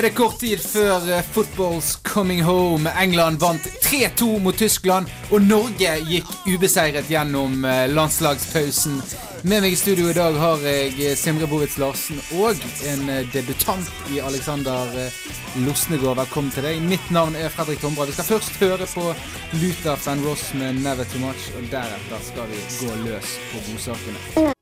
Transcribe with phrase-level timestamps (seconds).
[0.00, 2.88] Er det kort tid før eh, football's coming home.
[3.02, 8.94] England vant 3-2 mot Tyskland, og Norge gikk ubeseiret gjennom eh, landslagspausen.
[9.44, 12.56] Med meg i studio i dag har jeg eh, Simre Bovitz Larsen og
[12.88, 14.88] en debutant i Alexander
[15.66, 16.16] Losnegård.
[16.22, 16.80] Velkommen til deg.
[16.80, 18.08] Mitt navn er Fredrik Tombra.
[18.08, 19.04] Vi skal først høre på
[19.60, 24.56] Luther Van Ross med 'Never Too Much', og deretter skal vi gå løs på godsakene.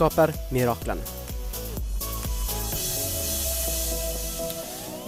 [0.00, 1.02] Skaper miraklene.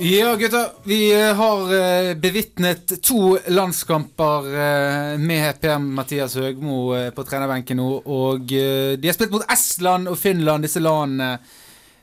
[0.03, 0.73] Ja, gutter.
[0.85, 6.79] Vi eh, har eh, bevitnet to landskamper eh, med PM Mathias Høgmo
[7.14, 7.89] på trenerbenken nå.
[8.11, 11.36] Og de har spilt mot Estland og Finland, disse landene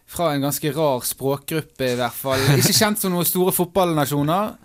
[0.10, 2.46] fra en ganske rar språkgruppe, i hvert fall.
[2.62, 4.56] Ikke kjent som noen store fotballnasjoner.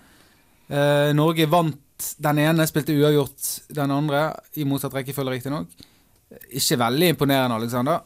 [1.18, 5.84] Norge vant den ene, spilte uavgjort den andre, i motsatt rekkefølge, riktignok.
[6.54, 8.00] Ikke veldig imponerende, Alexander.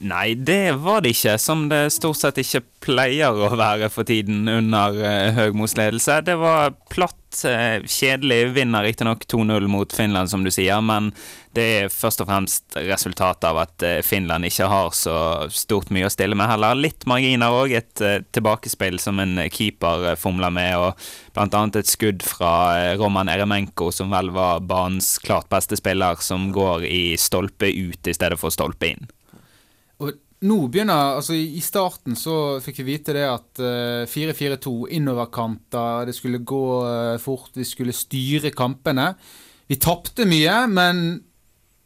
[0.00, 4.48] Nei, det var det ikke, som det stort sett ikke pleier å være for tiden
[4.48, 6.22] under uh, Høgmos ledelse.
[6.24, 8.38] Det var platt, uh, kjedelig.
[8.56, 11.10] Vinner riktignok 2-0 mot Finland, som du sier, men
[11.52, 15.18] det er først og fremst resultatet av at uh, Finland ikke har så
[15.52, 16.80] stort mye å stille med heller.
[16.80, 22.24] Litt marginer òg, et uh, tilbakespill som en keeper fomler med, og annet et skudd
[22.24, 28.08] fra Roman Eremenko, som vel var banens klart beste spiller, som går i stolpe ut
[28.08, 29.10] i stedet for stolpe inn.
[30.40, 32.34] Nå begynner Altså, i starten så
[32.64, 37.96] fikk vi vite det at uh, 4-4-2, innoverkanter, det skulle gå uh, fort, vi skulle
[37.96, 39.10] styre kampene.
[39.68, 41.20] Vi tapte mye, men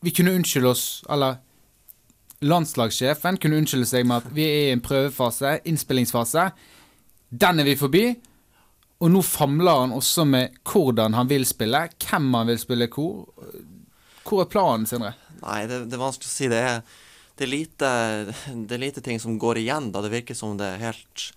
[0.05, 1.41] vi kunne unnskylde oss, eller
[2.45, 6.47] landslagssjefen kunne unnskylde seg med at vi er i en prøvefase, innspillingsfase.
[7.35, 8.05] Den er vi forbi.
[9.03, 13.27] Og nå famler han også med hvordan han vil spille, hvem han vil spille hvor.
[14.25, 15.13] Hvor er planen, Sindre?
[15.43, 16.49] Nei, det, det er vanskelig å si.
[16.53, 16.79] Det er
[17.37, 17.89] det er, lite,
[18.69, 20.03] det er lite ting som går igjen, da.
[20.05, 21.29] Det virker som det er helt,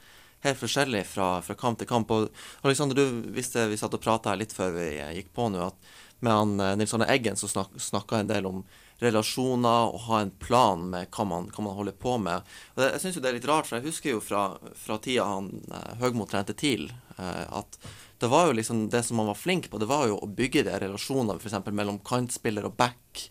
[0.45, 2.11] helt forskjellig fra, fra, kamp til kamp.
[2.13, 2.27] Og
[2.61, 6.33] Alexander, du visste vi satt og prata litt før vi gikk på nå, at med
[6.33, 8.63] han eh, Nils Arne Eggen så snak, snakka en del om
[8.97, 12.45] relasjoner og ha en plan med hva man, hva man holder på med.
[12.73, 14.47] Og det, jeg syns jo det er litt rart, for jeg husker jo fra,
[14.77, 17.77] fra tida han eh, Høgmo trente TIL, eh, at
[18.17, 20.65] det var jo liksom det som han var flink på, det var jo å bygge
[20.65, 21.59] de relasjonene f.eks.
[21.69, 23.27] mellom kantspiller og back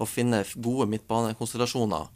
[0.00, 2.08] å finne gode midtbanekonstellasjoner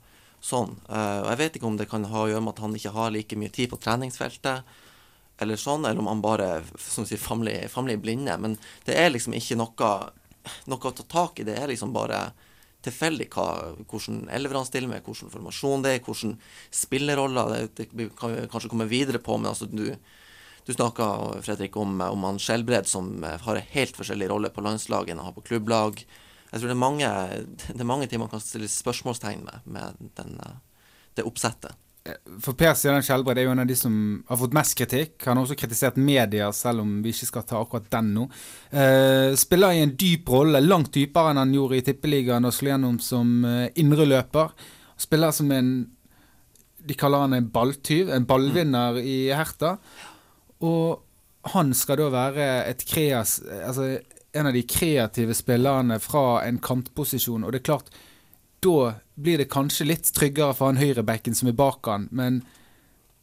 [0.44, 0.74] sånn.
[0.88, 2.94] Uh, og Jeg vet ikke om det kan ha å gjøre med at han ikke
[2.94, 4.74] har like mye tid på treningsfeltet,
[5.42, 8.36] eller sånn, eller om han bare som sier, famler, famler i blinde.
[8.38, 9.92] Men det er liksom ikke noe,
[10.70, 11.46] noe å ta tak i.
[11.48, 12.28] Det er liksom bare
[12.84, 13.46] tilfeldig hva,
[13.88, 16.36] hvordan elver han stiller med, hvilken formasjon det er, hvilke
[16.84, 19.38] spilleroller det, det kan vi kanskje komme videre på.
[19.40, 19.88] Men altså, du,
[20.68, 21.08] du snakka,
[21.42, 25.32] Fredrik, om, om han Skjelbred som har en helt forskjellig rolle på landslaget enn han
[25.32, 26.04] har på klubblag
[26.54, 27.08] jeg tror det er mange,
[27.66, 30.60] det er mange ting man kan stille spørsmålstegn med, med den, eh,
[31.18, 31.74] det oppsettet.
[32.44, 33.94] For Per Stian Skjelbred er jo en av de som
[34.28, 35.16] har fått mest kritikk.
[35.24, 38.28] Han har også kritisert media, selv om vi ikke skal ta akkurat den nå.
[38.70, 42.70] Eh, spiller i en dyp rolle, langt dypere enn han gjorde i Tippeligaen og slo
[42.70, 44.54] gjennom som eh, indreløper.
[45.00, 45.74] Spiller som en
[46.84, 49.78] De kaller han en balltyv, en ballvinner i Herta.
[50.60, 51.00] Og
[51.54, 53.38] han skal da være et kreas...
[53.64, 53.94] Altså
[54.34, 57.44] en av de kreative spillerne fra en kantposisjon.
[57.44, 57.90] Og det er klart,
[58.64, 62.42] da blir det kanskje litt tryggere for han høyrebacken som er bak han, men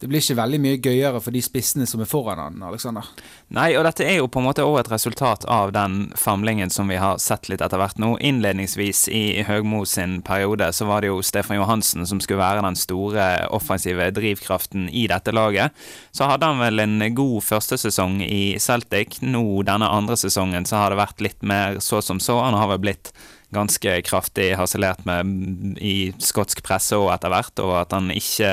[0.01, 3.06] det blir ikke veldig mye gøyere for de spissene som er foran han, Alexander.
[3.53, 6.89] Nei, og dette er jo på en måte òg et resultat av den famlingen som
[6.89, 8.15] vi har sett litt etter hvert nå.
[8.18, 12.80] Innledningsvis i Høgmo sin periode så var det jo Stefan Johansen som skulle være den
[12.81, 15.77] store offensive drivkraften i dette laget.
[16.18, 19.19] Så hadde han vel en god første sesong i Celtic.
[19.21, 22.39] Nå denne andre sesongen så har det vært litt mer så som så.
[22.42, 23.13] Han har vel blitt
[23.51, 28.51] ganske kraftig harselert med i skotsk presse og etter hvert, og at han ikke,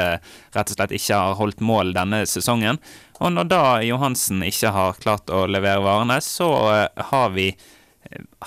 [0.57, 2.81] rett og slett ikke har holdt mål denne sesongen.
[3.19, 7.53] Og når da Johansen ikke har klart å levere varene, så eh, har vi,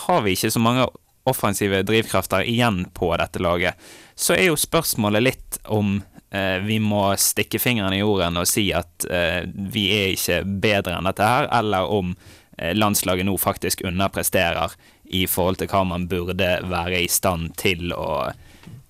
[0.08, 0.88] har vi ikke så mange
[1.24, 3.76] offensive drivkrafter igjen på dette laget.
[4.16, 6.00] Så er jo spørsmålet litt om
[6.32, 10.98] eh, vi må stikke fingeren i jorden og si at eh, vi er ikke bedre
[10.98, 12.16] enn dette her, eller om
[12.58, 14.74] eh, landslaget nå faktisk underpresterer
[15.12, 18.32] i forhold til hva man burde være i stand til å,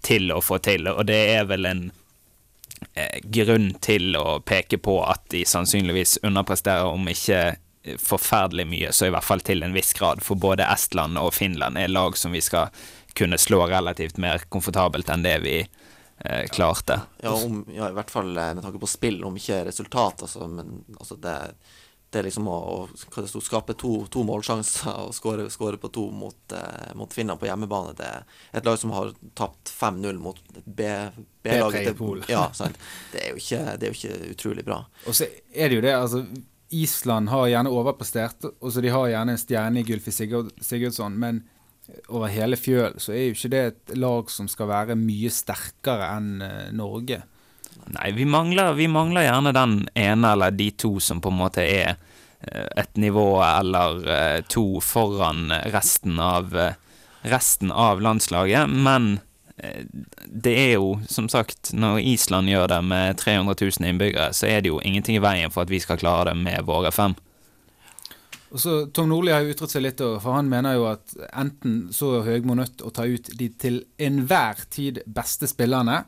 [0.05, 0.89] til å få til.
[0.91, 1.83] Og det er vel en
[2.93, 7.43] eh, grunn til å peke på at de sannsynligvis underpresterer, om ikke
[7.97, 10.21] forferdelig mye, så i hvert fall til en viss grad.
[10.23, 12.69] For både Estland og Finland er lag som vi skal
[13.17, 17.01] kunne slå relativt mer komfortabelt enn det vi eh, klarte.
[17.23, 20.27] Ja, om, ja, i hvert fall eh, med tanke på spill, om ikke resultat.
[20.27, 21.37] Altså, men altså det,
[22.11, 26.91] det liksom å, å stod, skape to, to, målsjanser og skåre, på to mot, eh,
[26.99, 27.95] mot, Finland på hjemmebane.
[27.95, 28.25] Det er
[28.59, 31.93] et lag som har tapt 5-0 mot B-laget.
[32.31, 32.49] Ja,
[33.13, 34.81] det, er ikke, det er jo ikke utrolig bra.
[35.07, 36.25] Og så er det jo det, altså
[36.71, 41.43] Island har gjerne overprestert, og så de har gjerne en stjerne i Gylfi Sigurdsson, men
[42.07, 46.07] over hele fjøl så er jo ikke det et lag som skal være mye sterkere
[46.15, 47.21] enn uh, Norge.
[47.95, 51.65] Nei, vi mangler, vi mangler, gjerne den ene eller de to som på en måte
[51.65, 56.55] er uh, et nivå eller uh, to foran resten av,
[57.27, 59.17] resten av landslaget, men
[59.63, 59.85] Eh,
[60.25, 64.61] det er jo, som sagt, når Island gjør det med 300 000 innbyggere, så er
[64.61, 67.13] det jo ingenting i veien for at vi skal klare det med våre fem.
[68.51, 71.85] Og så Tom Nordli har jo ytret seg litt, for han mener jo at enten
[71.95, 76.01] så er Høgmo nødt å ta ut de til enhver tid beste spillerne,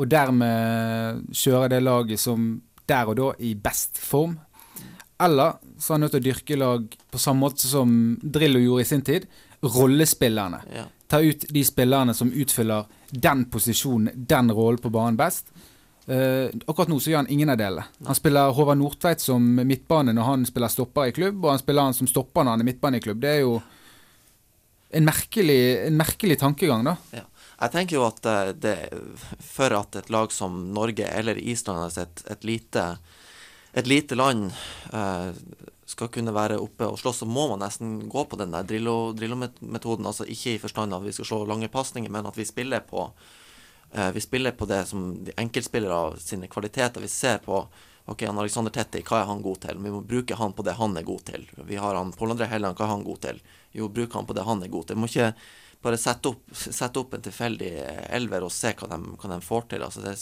[0.00, 2.54] og dermed kjøre det laget som
[2.88, 4.38] der og da i best form.
[5.20, 7.92] Eller så er han nødt til å dyrke lag på samme måte som
[8.22, 9.28] Drillo gjorde i sin tid,
[9.60, 10.62] rollespillerne.
[10.72, 15.50] Ja ta ut de spillerne som utfyller den posisjonen, den rollen på banen best.
[16.10, 17.84] Uh, akkurat nå så gjør han ingen av delene.
[18.06, 21.86] Han spiller Håvard Nordtveit som midtbane når han spiller stopper i klubb, og han spiller
[21.86, 23.20] han som stopper når han er midtbane i klubb.
[23.22, 23.58] Det er jo
[24.90, 26.96] en merkelig, en merkelig tankegang, da.
[27.14, 27.26] Ja.
[27.60, 28.76] Jeg tenker jo at eh, det,
[29.44, 32.86] for at et lag som Norge eller Island, altså et, et, lite,
[33.76, 34.48] et lite land,
[34.94, 35.34] uh,
[35.90, 40.06] skal kunne være oppe og slåss, så må man nesten gå på den der Drillo-metoden.
[40.06, 42.84] altså ikke i forstand av at vi skal slå lange pasninger, men at vi spiller
[42.86, 43.08] på
[43.92, 47.02] eh, vi spiller på det som de enkeltspillere sine kvaliteter.
[47.02, 47.64] Vi ser på
[48.06, 49.82] ok, han Alexander Tetti, hva er han god til?
[49.82, 51.48] Vi må bruke han på det han er god til.
[51.66, 53.42] Vi har han Pål André Helland, hva er han god til?
[53.74, 54.98] Jo, bruk han på det han er god til.
[54.98, 55.34] Vi må ikke
[55.82, 57.70] bare sette opp, sette opp en tilfeldig
[58.12, 59.84] elver og se hva de, hva de får til.
[59.86, 60.16] Altså det,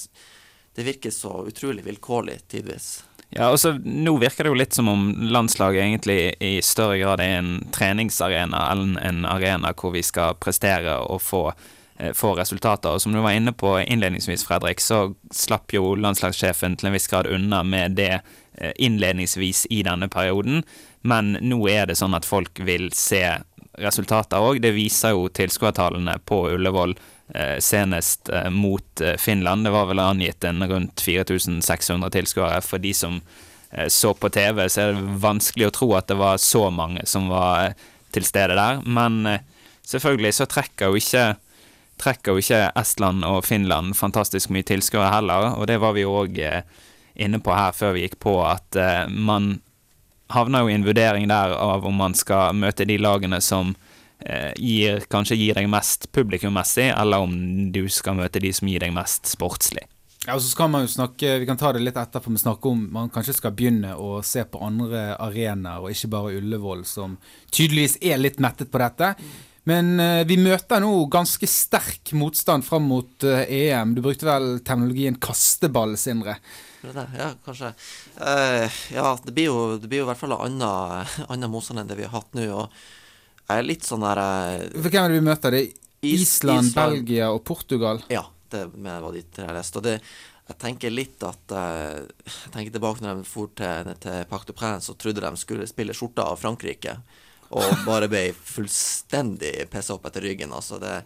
[0.79, 2.91] det virker så utrolig vilkårlig tidvis.
[3.31, 7.21] Ja, og så Nå virker det jo litt som om landslaget egentlig i større grad
[7.21, 11.43] er en treningsarena enn en arena hvor vi skal prestere og få,
[11.99, 12.95] eh, få resultater.
[12.95, 17.09] Og Som du var inne på innledningsvis, Fredrik, så slapp jo landslagssjefen til en viss
[17.09, 18.23] grad unna med det
[18.57, 20.65] eh, innledningsvis i denne perioden,
[21.03, 23.23] men nå er det sånn at folk vil se
[23.83, 24.63] resultater òg.
[24.63, 26.97] Det viser jo tilskuertallene på Ullevål
[27.35, 29.65] Eh, senest eh, mot eh, Finland.
[29.65, 32.61] Det var vel angitt en rundt 4600 tilskuere.
[32.61, 33.21] For de som
[33.93, 37.27] så på TV, så er det vanskelig å tro at det var så mange som
[37.29, 37.75] var
[38.17, 38.79] til stede der.
[38.89, 39.19] Men
[39.85, 41.25] selvfølgelig så trekker jo ikke
[42.01, 46.41] trekker jo ikke Estland og Finland fantastisk mye tilskuere heller, og det var vi òg
[47.21, 48.81] inne på her før vi gikk på, at
[49.13, 49.59] man
[50.33, 53.75] havner jo i en vurdering der av om man skal møte de lagene som
[54.21, 57.35] Eh, gir, kanskje gir deg mest publikummessig, eller om
[57.71, 59.85] du skal møte de som gir deg mest sportslig.
[60.25, 62.69] Ja, og så skal man jo snakke, Vi kan ta det litt etterpå, men snakke
[62.69, 67.17] om man kanskje skal begynne å se på andre arenaer, og ikke bare Ullevål, som
[67.51, 69.15] tydeligvis er litt mettet på dette.
[69.65, 73.95] Men uh, vi møter nå ganske sterk motstand fram mot EM.
[73.95, 76.39] Du brukte vel terminologien kasteball, Sindre?
[76.83, 77.73] Ja, kanskje.
[78.21, 80.63] Uh, ja, det blir, jo, det blir jo i hvert fall en
[81.33, 82.47] annen motstand enn det vi har hatt nå.
[82.55, 82.73] og
[83.49, 85.55] jeg er litt sånn der eh, For Hvem er det vi møter?
[85.55, 88.03] Det er Island, Island, Belgia og Portugal?
[88.13, 89.81] Ja, det var de tre jeg leste.
[89.81, 89.95] Og det,
[90.49, 94.57] jeg tenker litt at eh, Jeg tenker tilbake når de for til, til Parc de
[94.57, 96.99] Prince og trodde de skulle spille skjorta av Frankrike,
[97.49, 100.53] og bare ble fullstendig pissa opp etter ryggen.
[100.53, 100.99] Altså det,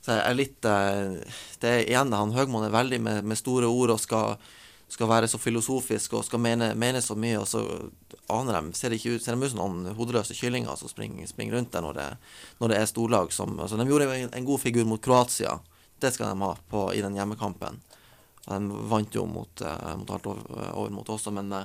[0.00, 3.68] så jeg er litt eh, Det er igjen han Høgmoen er veldig med, med store
[3.68, 4.38] ord og skal
[4.88, 7.62] skal være så filosofisk og skal mene, mene så mye, og så
[8.32, 11.26] aner de Ser de ikke ut, ser de ut som noen hodeløse kyllinger som springer,
[11.30, 12.08] springer, rundt der når det,
[12.60, 15.58] når det er storlag som altså De gjorde en god figur mot Kroatia.
[16.00, 17.80] Det skal de ha på, i den hjemmekampen.
[18.44, 21.64] De vant jo mot, uh, mot alt over, over, mot også, men, uh,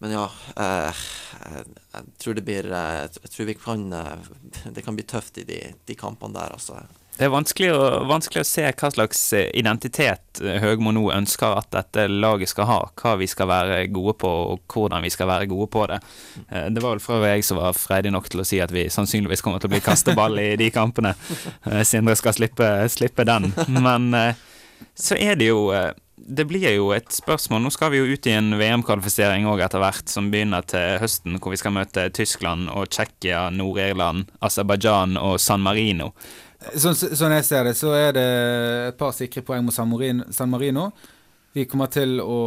[0.00, 1.02] men ja uh,
[1.42, 3.84] jeg, jeg, tror det blir Jeg tror vi kan
[4.76, 6.80] Det kan bli tøft i de, de kampene der, altså.
[7.16, 11.56] Det er vanskelig å, vanskelig å, se hva slags eh, identitet eh, Høgmo nå ønsker
[11.56, 12.78] at dette laget skal ha.
[13.00, 16.00] Hva vi skal være gode på, og hvordan vi skal være gode på det.
[16.50, 18.88] Eh, det var vel fra jeg som var freidig nok til å si at vi
[18.92, 21.14] sannsynligvis kommer til å bli kasteball i de kampene.
[21.88, 23.48] Sindre skal slippe, slippe den.
[23.72, 24.12] Men
[24.92, 25.70] så er det jo
[26.16, 27.60] det blir jo et spørsmål.
[27.62, 31.36] Nå skal vi jo ut i en VM-kvalifisering òg etter hvert, som begynner til høsten,
[31.38, 36.10] hvor vi skal møte Tyskland og Tsjekkia, Nord-Irland, Aserbajdsjan og San Marino.
[36.74, 38.26] Sånn, sånn jeg ser det, så er det
[38.88, 40.90] et par sikre poeng mot San Marino.
[41.56, 42.40] Vi kommer til å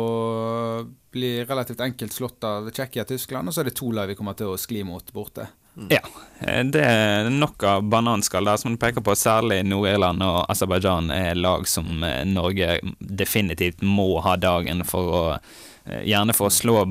[1.10, 4.18] bli relativt enkelt slått av Tsjekkia og Tyskland, og så er det to lag vi
[4.20, 5.48] kommer til å skli mot borte.
[5.90, 6.02] Ja.
[6.40, 9.16] eh, Det er nok av bananskall der som du peker på.
[9.18, 15.24] Særlig Nord-Irland og Aserbajdsjan er lag som eh, Norge definitivt må ha dagen for å
[15.34, 16.84] eh, Gjerne for å slå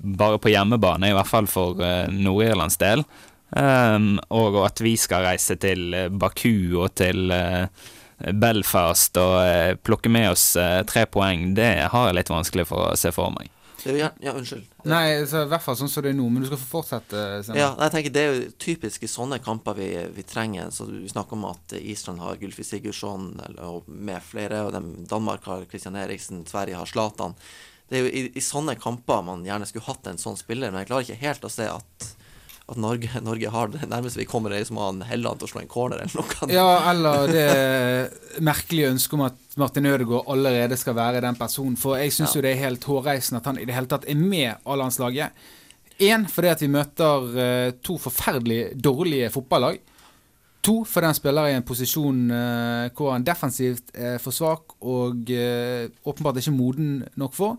[0.00, 1.78] bare på hjemmebane, i hvert fall for
[2.10, 3.04] Nord-Irlands del.
[3.54, 7.68] Um, og at vi skal reise til eh, Baku og til uh,
[8.34, 12.90] Belfast og uh, plukke med oss uh, tre poeng, det har jeg litt vanskelig for
[12.90, 13.52] å se for meg.
[13.84, 14.64] Gjerne, ja, unnskyld.
[14.88, 17.20] Nei, så i hvert fall sånn som det er nå, men du skal få fortsette.
[17.44, 17.58] Steinar.
[17.60, 20.70] Ja, jeg tenker Det er jo typisk i sånne kamper vi, vi trenger.
[20.72, 24.64] Så Vi snakker om at Island har Gylfi Sigurdsson eller- og med flere.
[24.64, 24.72] og
[25.08, 27.34] Danmark har Christian Eriksen, Sverige har Zlatan.
[27.88, 30.80] Det er jo i, i sånne kamper man gjerne skulle hatt en sånn spiller, men
[30.80, 32.14] jeg klarer ikke helt å se at,
[32.68, 35.60] at Norge, Norge har det nærmeste vi kommer, er som han Helland til å slå
[35.60, 36.48] en corner eller noe.
[36.54, 41.76] Ja, eller det merkelige ønsket om at Martin Ødegaard allerede skal være den personen.
[41.76, 42.38] For jeg syns Ja.
[42.38, 45.30] jo det er helt hårreisende at han i det hele tatt er med A-landslaget.
[46.00, 49.78] Én fordi at vi møter eh, to forferdelig dårlige fotballag.
[50.64, 55.28] To fordi han spiller i en posisjon eh, hvor han defensivt er for svak og
[55.30, 57.58] eh, åpenbart ikke moden nok for.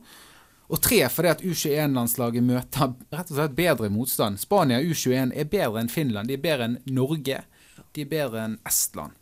[0.73, 4.41] Og tre fordi at U21-landslaget møter rett og slett bedre motstand.
[4.41, 6.29] Spania U21 er bedre enn Finland.
[6.29, 7.43] De er bedre enn Norge.
[7.93, 9.13] De er bedre enn Estland.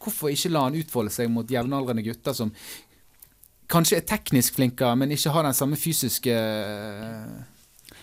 [0.00, 2.50] Hvorfor ikke la han utfolde seg mot jevnaldrende gutter som
[3.70, 6.34] kanskje er teknisk flinkere, men ikke har den samme fysiske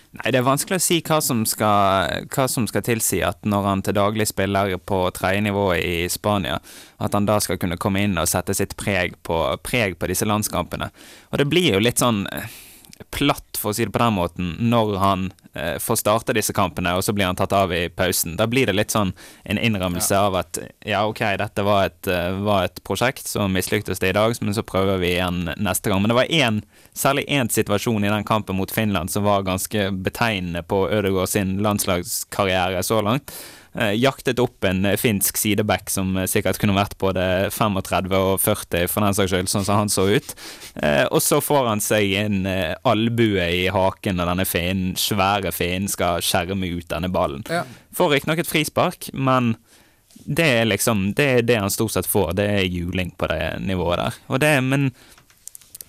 [0.08, 3.66] Nei, det er vanskelig å si hva som skal, hva som skal tilsi at når
[3.66, 6.56] han til daglig spiller på tredje nivå i Spania,
[6.96, 10.24] at han da skal kunne komme inn og sette sitt preg på, preg på disse
[10.24, 10.88] landskampene.
[11.28, 12.48] Og det blir jo litt sånn eh,
[13.10, 16.94] platt, for å si det på den måten, når han eh, får starte disse kampene,
[16.96, 18.36] og så blir han tatt av i pausen.
[18.38, 19.12] Da blir det litt sånn
[19.44, 24.02] en innrømmelse av at ja, ok, dette var et, eh, var et prosjekt, så mislyktes
[24.02, 26.02] det i dag, men så prøver vi igjen neste gang.
[26.02, 26.62] Men det var én,
[26.96, 31.58] særlig én situasjon i den kampen mot Finland som var ganske betegnende på Ødegaard sin
[31.62, 33.34] landslagskarriere så langt.
[33.78, 37.22] Eh, jaktet opp en eh, finsk sideback som eh, sikkert kunne vært både
[37.54, 40.34] 35 og 40 for den saks skyld, sånn som han så ut.
[40.82, 45.90] Eh, og så får han seg en albue i haken når denne fienden, svære fienden
[45.92, 47.46] skal skjerme ut denne ballen.
[47.46, 47.62] Ja.
[47.94, 49.54] Får riktignok et frispark, men
[50.28, 52.34] det er liksom Det er det han stort sett får.
[52.36, 54.18] Det er juling på det nivået der.
[54.26, 54.90] Og det, men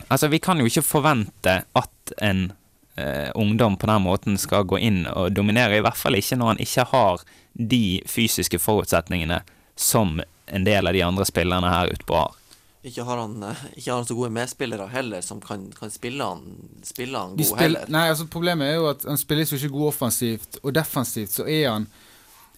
[0.08, 2.52] altså, vi kan jo ikke forvente at en
[3.00, 6.54] eh, ungdom på den måten skal gå inn og dominere, i hvert fall ikke når
[6.54, 7.26] han ikke har
[7.60, 9.42] de fysiske forutsetningene
[9.76, 12.36] som en del av de andre spillerne her utpå har.
[12.84, 16.24] Ikke har han, eh, ikke har han så gode medspillere heller, som kan, kan spille
[16.24, 16.46] han,
[16.88, 17.86] spille han god spill- heller.
[17.92, 21.48] Nei, altså Problemet er jo at han spilles jo ikke god offensivt, og defensivt så
[21.48, 21.88] er han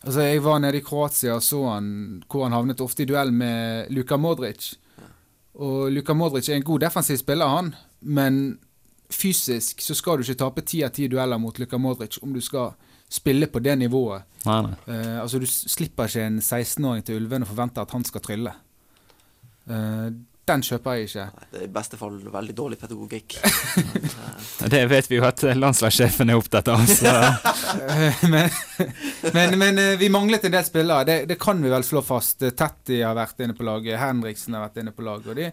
[0.04, 3.30] Altså Jeg var nede i Kroatia og så han hvor han havnet ofte i duell
[3.32, 4.72] med Luka Modric.
[5.62, 8.58] Og Luka Modric er en god defensiv spiller, han, men
[9.14, 12.42] fysisk så skal du ikke tape ti av ti dueller mot Luka Modric om du
[12.42, 12.72] skal
[13.12, 14.28] spille på det nivået.
[14.48, 14.76] Nei, nei.
[14.88, 18.54] Uh, altså Du slipper ikke en 16-åring til Ulven og forventer at han skal trylle.
[19.70, 20.10] Uh,
[20.50, 21.26] den kjøper jeg ikke.
[21.30, 23.38] Nei, Det er i beste fall veldig dårlig pedagogikk.
[24.74, 26.82] Det vet vi jo at landslagssjefen er opptatt av.
[26.90, 27.12] Så.
[27.12, 28.50] Eh, men,
[29.36, 31.06] men, men vi manglet en del spillere.
[31.08, 32.42] Det, det kan vi vel slå fast.
[32.58, 34.00] Tetti har vært inne på laget.
[34.02, 35.30] Henriksen har vært inne på laget.
[35.32, 35.52] Og de,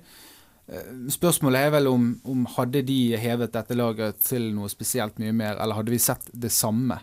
[1.13, 5.57] spørsmålet er vel om, om hadde de hevet dette laget til noe spesielt mye mer,
[5.57, 6.99] eller hadde vi sett det samme?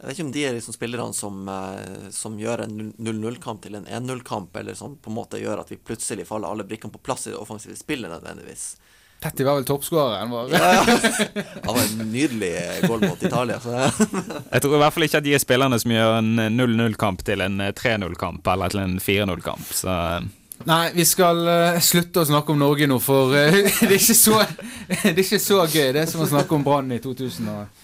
[0.00, 3.74] Jeg vet ikke om de er liksom spillerne som, eh, som gjør en 0-0-kamp til
[3.76, 7.02] en 1-0-kamp, eller som på en måte gjør at vi plutselig faller alle brikkene på
[7.04, 8.78] plass i det offensive spillet nødvendigvis.
[9.20, 10.54] Petty var vel toppskåreren vår.
[10.56, 10.84] Ja, ja.
[11.66, 12.52] Han var en nydelig
[12.86, 13.60] goal mot Italia.
[13.60, 13.76] Så
[14.54, 17.44] Jeg tror i hvert fall ikke at de er spillerne som gjør en 0-0-kamp til
[17.44, 19.74] en 3-0-kamp eller til en 4-0-kamp.
[19.82, 19.98] Så
[20.64, 24.16] Nei, vi skal uh, slutte å snakke om Norge nå, for uh, det, er ikke
[24.16, 24.40] så,
[24.88, 25.92] det er ikke så gøy.
[25.92, 27.79] Det er som å snakke om Brann i 2000 og, 2000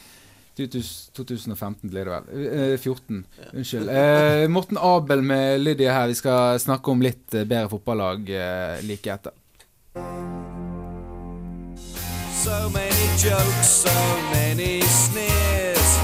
[0.57, 2.73] 2015 blir det vel.
[2.73, 3.25] Eh, 14.
[3.53, 3.89] Unnskyld.
[3.89, 6.07] Eh, Morten Abel med Lydia her.
[6.07, 9.33] Vi skal snakke om litt eh, bedre fotballag eh, like etter.
[12.47, 13.91] So many jokes, so
[14.33, 15.99] many sneers,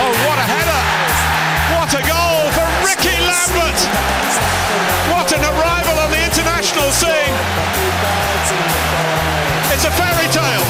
[0.00, 0.82] Oh, what a header!
[1.74, 3.80] What a goal for Ricky Lambert!
[5.12, 7.87] What an arrival on the international scene!
[9.78, 10.64] It's a fairy tale.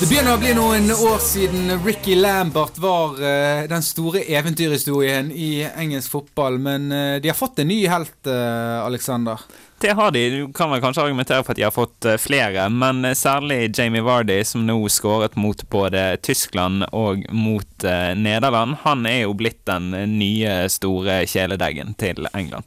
[0.00, 5.62] Det begynner å bli noen år siden Ricky Lambert var uh, den store eventyrhistorien i
[5.78, 9.46] engelsk fotball, men uh, de har fått en ny helt, uh, Alexander.
[9.78, 10.24] Det har de.
[10.34, 14.40] Du kan vel kanskje argumentere for at de har fått flere, men særlig Jamie Vardy,
[14.42, 17.86] som nå skåret mot både Tyskland og mot
[18.18, 18.80] Nederland.
[18.82, 22.66] Han er jo blitt den nye store kjæledeggen til England.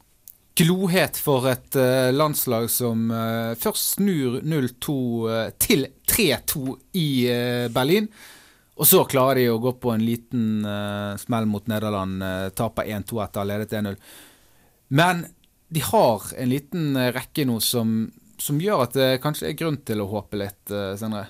[0.55, 4.95] Glohet for et uh, landslag som uh, først snur 0-2
[5.27, 8.07] uh, til 3-2 i eh, Berlin.
[8.75, 12.23] Og så klarer de å gå på en liten eh, smell mot Nederland.
[12.23, 13.95] eh, taper 1-2 etter å ha ledet 1-0.
[14.95, 15.25] Men
[15.71, 17.93] de har en liten eh, rekke nå som,
[18.37, 21.23] som gjør at det kanskje er grunn til å håpe litt, eh, Sindre.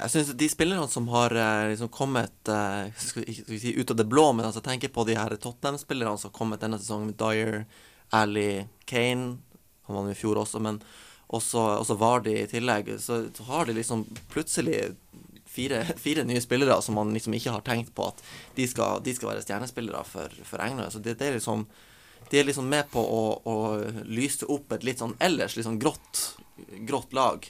[0.00, 4.00] Jeg synes De spillerne som har eh, liksom kommet eh, skal vi si ut av
[4.00, 7.14] det blå, men altså tenker på de her Tottenham-spillerne som har kommet denne sesongen.
[7.18, 7.64] Dyer,
[8.16, 9.38] Ali, Kane
[9.86, 10.78] Han var med i fjor også, men
[11.34, 12.92] også, også Vardy i tillegg.
[13.02, 14.92] Så, så har de liksom plutselig
[15.50, 18.22] fire, fire nye spillere som man liksom ikke har tenkt på at
[18.54, 20.94] de skal, de skal være stjernespillere for, for England.
[20.94, 21.66] Så det, det er liksom
[22.30, 23.56] de er liksom med på å, å
[24.06, 26.20] lyse opp et litt sånn ellers litt sånn grått,
[26.86, 27.48] grått lag.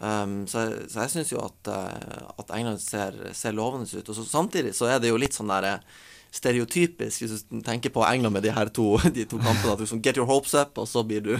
[0.00, 4.06] Um, så, så jeg syns jo at, eh, at England ser, ser lovende ut.
[4.06, 5.98] Og så, samtidig så er det jo litt sånn der eh,
[6.30, 9.72] stereotypisk, hvis du tenker på England med de her to, de to kampene.
[9.72, 11.32] At du liksom get your hopes up, og så blir du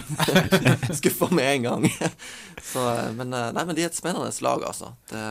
[0.99, 1.85] skuffa med en gang.
[2.71, 4.93] så, eh, men, eh, nei, men de er et spennende lag, altså.
[5.11, 5.21] Det,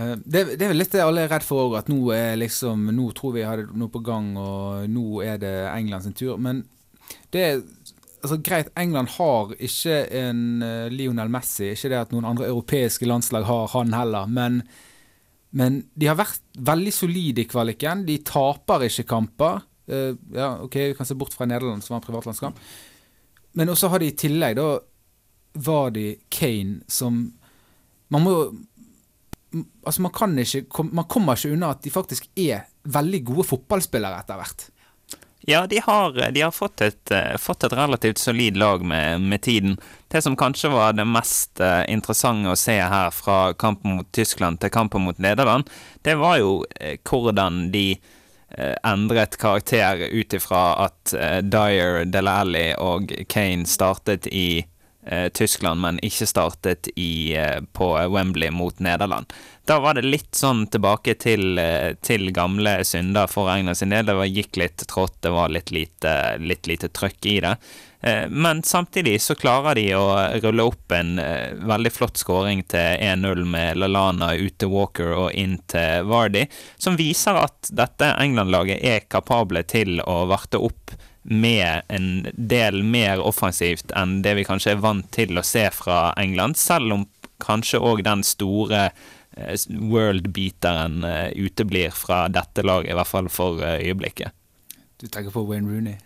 [0.00, 2.36] Eh, Det, det er vel litt det alle er redd for òg, at nå er
[2.40, 6.16] liksom Nå tror vi har det noe på gang, og nå er det England sin
[6.16, 6.36] tur.
[6.40, 6.64] Men
[7.34, 7.60] det er
[8.22, 11.72] altså greit, England har ikke en Lionel Messi.
[11.74, 14.62] Ikke det at noen andre europeiske landslag har han heller, men
[15.56, 18.04] men de har vært veldig solide i kvaliken.
[18.06, 19.64] De taper ikke kamper.
[19.90, 22.60] Uh, ja, ok, Vi kan se bort fra Nederland, som var en privatlandskamp.
[23.58, 24.68] Men også har de i tillegg da
[25.66, 27.32] var de Kane, som
[28.10, 28.34] Man må
[29.82, 34.22] Altså, man kan ikke Man kommer ikke unna at de faktisk er veldig gode fotballspillere
[34.22, 34.68] etter hvert.
[35.50, 39.42] Ja, de har, de har fått, et, eh, fått et relativt solid lag med, med
[39.42, 39.80] tiden.
[40.08, 44.60] Det som kanskje var det mest eh, interessante å se her fra kampen mot Tyskland
[44.62, 45.66] til kampen mot Nederland,
[46.06, 52.68] det var jo eh, hvordan de eh, endret karakter ut ifra at eh, Dyer, Dele
[52.78, 54.69] og Kane startet i eh,
[55.32, 59.32] Tyskland, men ikke startet i, eh, på Wembley mot Nederland.
[59.64, 64.06] Da var det litt sånn tilbake til, eh, til gamle synder for England sin del.
[64.06, 67.56] Det var, gikk litt trått, det var litt lite, litt lite trøkk i det.
[68.02, 72.98] Eh, Men samtidig så klarer de å rulle opp en eh, veldig flott skåring til
[72.98, 78.82] 1-0 med Lalana ut til Walker og inn til Vardy, som viser at dette England-laget
[78.82, 84.74] er kapable til å varte opp med en del mer offensivt enn det vi kanskje
[84.74, 87.06] er vant til å se fra England, selv om
[87.40, 93.62] kanskje òg den store eh, world-beateren eh, uteblir fra dette laget, i hvert fall for
[93.64, 94.36] eh, øyeblikket.
[95.00, 95.96] Du tenker på Wayne Rooney.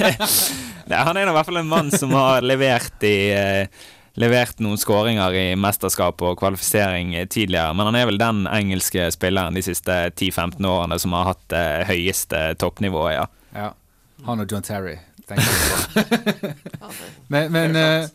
[0.88, 3.18] Nei, han er i hvert fall en mann som har levert i
[4.14, 9.58] Levert noen skåringer i mesterskap og kvalifisering tidligere, men han er vel den engelske spilleren
[9.58, 13.24] de siste 10-15 årene som har hatt det høyeste toppnivået, ja.
[13.58, 13.72] Ja.
[14.22, 14.96] Han og John Terry.
[17.32, 18.08] Men, men, eh,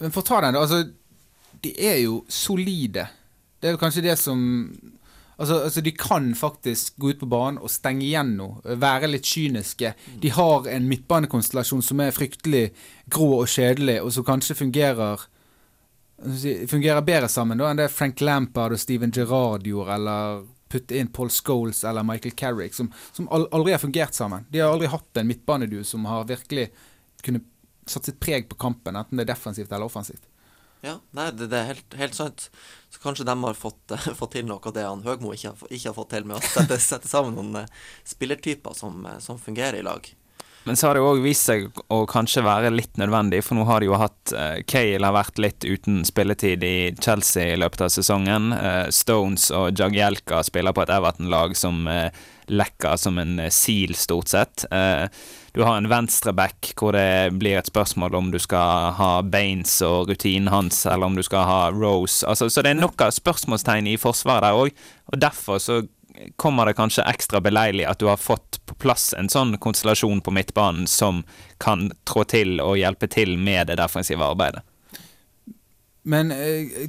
[0.00, 0.62] men for å ta den, da.
[0.64, 0.78] Altså,
[1.62, 3.04] de er jo solide.
[3.60, 4.40] Det er jo kanskje det som
[5.42, 8.60] Altså, altså De kan faktisk gå ut på banen og stenge igjen noe.
[8.78, 9.94] Være litt kyniske.
[10.22, 12.68] De har en midtbanekonstellasjon som er fryktelig
[13.10, 15.28] grå og kjedelig, og som kanskje fungerer
[16.70, 21.10] fungerer bedre sammen da enn det Frank Lampard og Steven Gerrard gjorde, eller putte inn
[21.12, 24.46] Paul Scholes eller Michael Carrick, som, som aldri har fungert sammen.
[24.50, 26.70] De har aldri hatt en midtbaneduo som har virkelig
[27.22, 27.48] kunnet
[27.86, 30.22] satt sitt preg på kampen, enten det er defensivt eller offensivt.
[30.82, 32.48] ja, nei, det, det er helt, helt sant.
[32.90, 35.90] Så kanskje de har fått, fått til noe av det han Høgmo ikke, har ikke
[35.90, 39.78] har fått til med å sette, sette sammen noen uh, spillertyper som, uh, som fungerer
[39.80, 40.08] i lag.
[40.64, 43.82] Men så har det òg vist seg å kanskje være litt nødvendig, for nå har
[43.82, 47.90] de jo hatt eh, Cale har vært litt uten spilletid i Chelsea i løpet av
[47.90, 48.52] sesongen.
[48.54, 52.14] Eh, Stones og Jagielka spiller på et Everton-lag som eh,
[52.46, 54.64] lekker som en eh, sil, stort sett.
[54.70, 55.08] Eh,
[55.52, 60.12] du har en venstreback hvor det blir et spørsmål om du skal ha Baines og
[60.12, 62.22] rutinen hans, eller om du skal ha Rose.
[62.22, 65.82] Altså, så det er nok av spørsmålstegn i forsvaret der òg, og derfor så
[66.36, 70.34] kommer det kanskje ekstra beleilig at du har fått på plass en sånn konstellasjon på
[70.34, 71.22] midtbanen som
[71.62, 74.64] kan trå til og hjelpe til med det defensive arbeidet.
[76.02, 76.88] Men eh,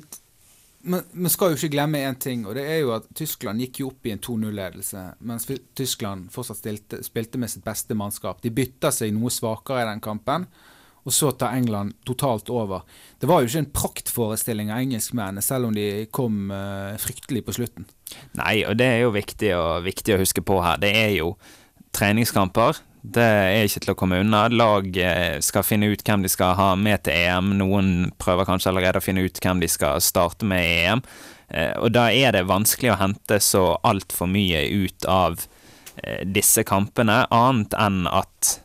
[0.83, 3.81] man, man skal jo ikke glemme én ting, og det er jo at Tyskland gikk
[3.83, 8.41] jo opp i en 2-0-ledelse, mens Tyskland fortsatt stilte, spilte med sitt beste mannskap.
[8.43, 10.47] De bytta seg noe svakere i den kampen,
[11.03, 12.85] og så tar England totalt over.
[13.19, 17.55] Det var jo ikke en praktforestilling av engelskmennene, selv om de kom eh, fryktelig på
[17.57, 17.87] slutten.
[18.39, 20.79] Nei, og det er jo viktig å, viktig å huske på her.
[20.79, 21.33] Det er jo
[21.93, 22.79] treningskamper.
[23.03, 24.45] Det er ikke til å komme unna.
[24.47, 27.51] Lag eh, skal finne ut hvem de skal ha med til EM.
[27.59, 31.03] Noen prøver kanskje allerede å finne ut hvem de skal starte med i EM.
[31.51, 35.43] Eh, Og da er det vanskelig å hente så altfor mye ut av
[36.25, 38.55] disse kampene, annet enn at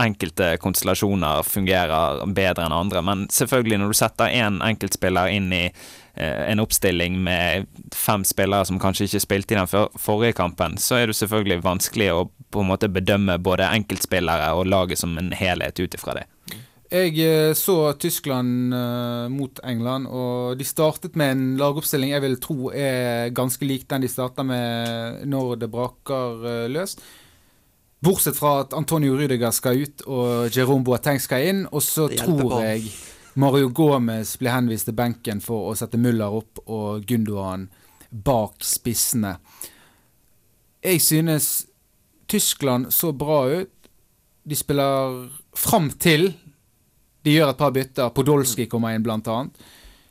[0.00, 3.02] enkelte konstellasjoner fungerer bedre enn andre.
[3.04, 8.68] Men selvfølgelig, når du setter én enkeltspiller inn i eh, en oppstilling med fem spillere
[8.68, 12.24] som kanskje ikke spilte i den for forrige kampen, så er det selvfølgelig vanskelig å
[12.52, 16.26] på en måte bedømme både enkeltspillere og laget som en helhet ut ifra det.
[16.86, 22.40] Jeg eh, så Tyskland eh, mot England, og de startet med en lagoppstilling jeg vil
[22.42, 27.00] tro er ganske lik den de starta med når det braker løs.
[28.04, 31.62] Bortsett fra at Antonio Rüdiger skal ut og Jerome Boateng skal inn.
[31.72, 32.90] Og så tror jeg
[33.40, 37.68] Mario Gomez blir henvist til benken for å sette Muller opp og Gundogan
[38.10, 39.36] bak spissene.
[40.84, 41.66] Jeg synes
[42.30, 43.72] Tyskland så bra ut.
[44.46, 46.30] De spiller fram til
[47.26, 48.12] de gjør et par bytter.
[48.14, 49.64] Podolski kommer inn, blant annet.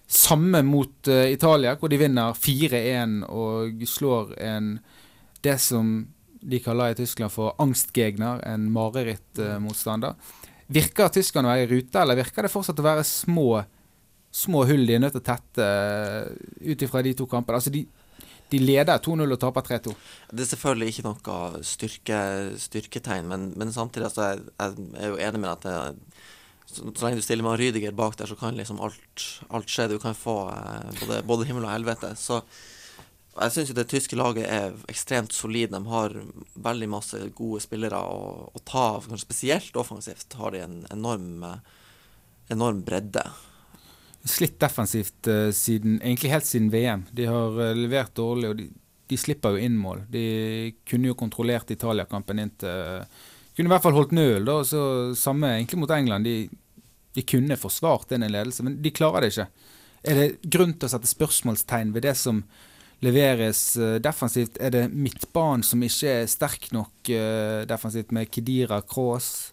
[0.05, 4.73] Samme mot eh, Italia, hvor de vinner 4-1 og slår en
[5.45, 5.93] det som
[6.45, 10.15] de kaller i Tyskland for angstgegner, en marerittmotstander.
[10.75, 13.49] Virker tyskerne å være i rute, eller virker det fortsatt å være små,
[14.33, 17.59] små hull de er nødt til å tette eh, ut ifra de to kampene?
[17.61, 17.83] Altså, de,
[18.53, 19.95] de leder 2-0 og taper 3-2.
[20.31, 22.21] Det er selvfølgelig ikke noe styrke,
[22.65, 25.77] styrketegn, men, men samtidig altså, jeg, jeg er jo enig med at det,
[26.65, 29.89] så, så lenge du stiller med Rydiger bak der, så kan liksom alt, alt skje.
[29.91, 32.15] Du kan få eh, både, både himmel og helvete.
[32.19, 32.41] Så
[33.35, 35.73] jeg syns det tyske laget er ekstremt solid.
[35.73, 36.13] De har
[36.63, 39.09] veldig masse gode spillere å, å ta av.
[39.09, 41.43] Kanskje spesielt offensivt har de en enorm,
[42.53, 43.25] enorm bredde.
[44.25, 47.05] Slitt defensivt eh, siden, egentlig helt siden VM.
[47.11, 48.69] De har eh, levert dårlig, og de,
[49.11, 50.05] de slipper jo inn mål.
[50.11, 50.25] De
[50.87, 54.49] kunne jo kontrollert Italia-kampen inn Kunne i hvert fall holdt nøl,
[55.15, 56.25] samme egentlig mot England.
[56.25, 56.47] De,
[57.15, 59.49] de kunne forsvart den ledelsen, ledelse, men de klarer det ikke.
[60.05, 62.41] Er det grunn til å sette spørsmålstegn ved det som
[63.05, 64.59] leveres eh, defensivt?
[64.59, 69.51] Er det midtbanen som ikke er sterk nok eh, defensivt, med Kedira, Cross?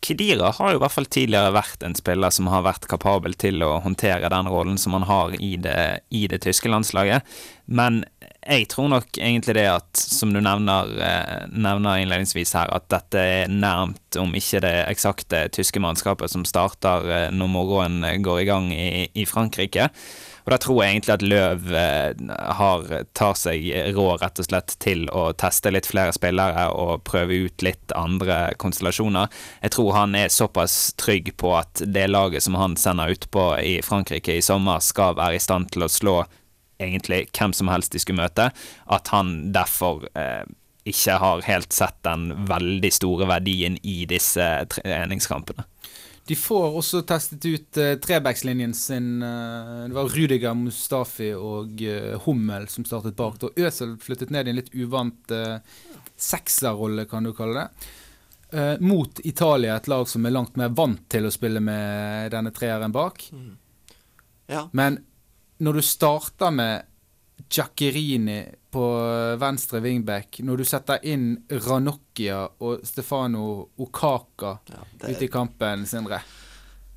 [0.00, 3.60] Kedira har jo i hvert fall tidligere vært en spiller som har vært kapabel til
[3.66, 7.26] å håndtere den rollen som han har i det, i det tyske landslaget.
[7.68, 8.00] Men
[8.40, 13.20] jeg tror nok egentlig det at, som du nevner, eh, nevner innledningsvis her, at dette
[13.20, 18.72] er nærmt, om ikke det eksakte tyske mannskapet som starter når morgenen går i gang
[18.72, 19.90] i, i Frankrike.
[20.50, 24.72] Og da tror jeg egentlig at Løv eh, har, tar seg råd rett og slett
[24.82, 29.30] til å teste litt flere spillere og prøve ut litt andre konstellasjoner.
[29.62, 33.76] Jeg tror han er såpass trygg på at det laget som han sender utpå i
[33.86, 36.16] Frankrike i sommer, skal være i stand til å slå
[36.82, 38.50] egentlig hvem som helst de skulle møte,
[38.90, 40.42] at han derfor eh,
[40.90, 45.62] ikke har helt sett den veldig store verdien i disse treningskampene.
[46.28, 49.22] De får også testet ut uh, trebackslinjen sin.
[49.22, 53.40] Uh, det var Rudiger, Mustafi og uh, Hummel som startet bak.
[53.46, 55.58] Og Øsel flyttet ned i en litt uvant uh,
[56.20, 57.96] sekserrolle, kan du kalle det.
[58.82, 62.90] Mot Italia, et lag som er langt mer vant til å spille med denne treeren
[62.90, 63.22] bak.
[64.50, 64.64] Ja.
[64.74, 64.96] Men
[65.62, 66.89] når du starter med
[67.48, 68.84] Giaccherini på
[69.40, 71.32] venstre wingback, når du setter inn
[71.66, 76.20] Ranocchia og Stefano Okaka ja ute i kampen, Sindre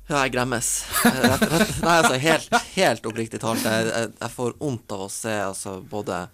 [0.04, 0.68] Ja, jeg gremmes.
[1.08, 3.64] Eh, Rett, rett, nei, altså, helt, helt oppriktig talt.
[3.64, 6.26] Jeg, jeg, jeg får vondt av å se altså, både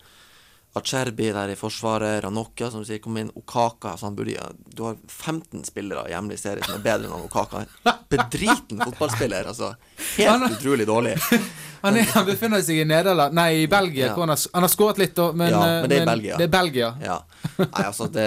[0.79, 4.39] Acerbi der i forsvaret, Ranocca som sier kom inn, Okaka så han burde,
[4.71, 7.65] Du har 15 spillere i hjemlig serie som er bedre enn Okaka.
[8.11, 9.73] Bedriten fotballspiller, altså.
[10.21, 11.17] Han- Helt utrolig dårlig.
[11.81, 14.11] Han, er, han befinner seg i Nederland Nei, i Belgia.
[14.11, 14.17] Ja.
[14.19, 16.37] han, har, han har skåret litt, da, men, Ja, eh, men det er Belgia.
[16.37, 16.91] Det er Belgia.
[17.01, 17.15] Ja.
[17.57, 18.27] Nei, altså det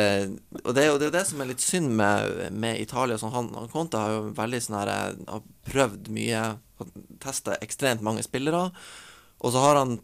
[0.63, 3.19] Og det er jo det, det som er litt synd med, med Italia.
[3.21, 4.91] Sånn, han, han Conte har jo veldig sånn her
[5.29, 6.41] Har prøvd mye,
[7.21, 8.71] testa ekstremt mange spillere.
[9.45, 9.99] Og så har han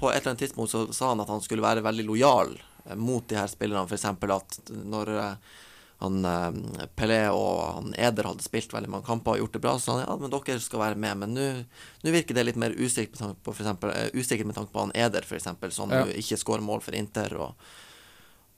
[0.00, 2.54] på et eller annet tidspunkt så sa han at han skulle være veldig lojal
[2.86, 3.84] eh, mot de her spillerne.
[3.86, 4.04] F.eks.
[4.08, 5.58] at når eh,
[6.00, 9.76] han eh, Pelé og han Eder hadde spilt veldig mange kamper og gjort det bra,
[9.76, 11.20] så sa han ja, men dere skal være med.
[11.26, 14.72] Men nå virker det litt mer usikkert med tanke på, for eksempel, usikkert med tanke
[14.74, 16.06] på han Eder, f.eks., som Ja.
[16.08, 17.36] ikke skårer mål for Inter.
[17.36, 17.70] og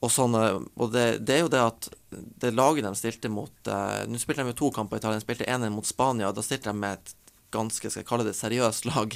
[0.03, 3.69] og, sånn, eh, og det, det er jo det at det laget de stilte mot
[3.71, 5.21] eh, Nå spilte de jo to kamper i Italia.
[5.21, 7.13] De spilte 1-1 mot Spania, da stilte de med et
[7.53, 9.15] ganske skal jeg kalle det seriøst lag.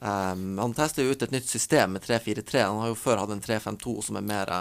[0.00, 2.62] Um, han tester jo ut et nytt system med 3-4-3.
[2.64, 4.52] Han har jo før hatt en 3-5-2 som er mer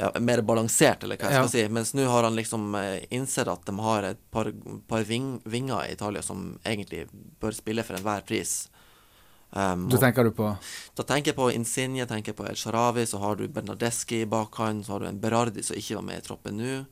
[0.00, 1.42] ja, mer balansert, eller hva jeg Ja.
[1.46, 1.68] skal si.
[1.68, 4.48] Mens nå har han liksom eh, innsett at de har et par,
[4.88, 7.06] par ving, vinger i Italia som egentlig
[7.40, 8.68] bør spille for enhver pris.
[9.52, 10.46] Um, Da tenker du på
[10.96, 14.82] da tenker jeg på Insigne, tenker på El Sharawi, så har du Bernardeschi bak han,
[14.82, 16.86] så har du en Berardi som ikke var med i troppen nå.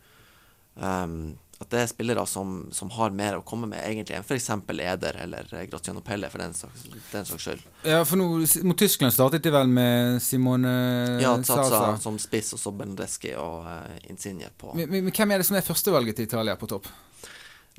[0.77, 4.49] Um, at det er spillere som, som har mer å komme med, egentlig, enn f.eks.
[4.73, 7.67] Eder eller eh, Graziano Pelle, for den saks, den saks skyld.
[7.85, 8.29] Ja, for nå,
[8.65, 10.73] mot Tyskland startet de vel med Simone
[11.21, 11.69] Ja, Sasa.
[11.69, 15.51] Sasa som spiss, og så Bendeski og uh, Insigne på Men, men hvem er det
[15.51, 16.89] som er førstevalget til Italia på topp?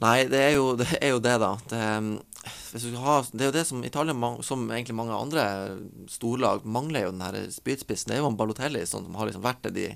[0.02, 1.52] Nei, det er jo det, er jo det da.
[1.74, 2.14] Det, um,
[2.72, 5.48] hvis skal ha, det er jo det som Italia, som egentlig mange andre
[6.10, 8.14] storlag, mangler jo den her spydspissen.
[8.14, 9.90] Det er jo han Balotelli som har liksom vært det de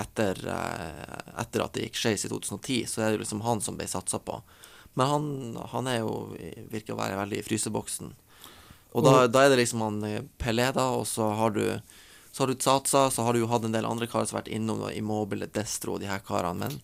[0.00, 3.78] etter, eh, etter at det gikk skeis i 2010, så er det liksom han som
[3.78, 4.40] ble satsa på.
[4.94, 5.26] Men han,
[5.72, 6.14] han er jo
[6.70, 8.12] virker å være veldig i fryseboksen.
[8.94, 11.66] Og da, da er det liksom han eh, Pelé, da, og så har du
[12.34, 14.42] så har du Tsatsa, så har du jo hatt en del andre karer som har
[14.42, 16.80] vært innom, Immobile, Destro og de her karene, men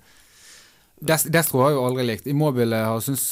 [1.00, 2.26] Destro har jo aldri likt.
[2.28, 3.24] Immobile har syntes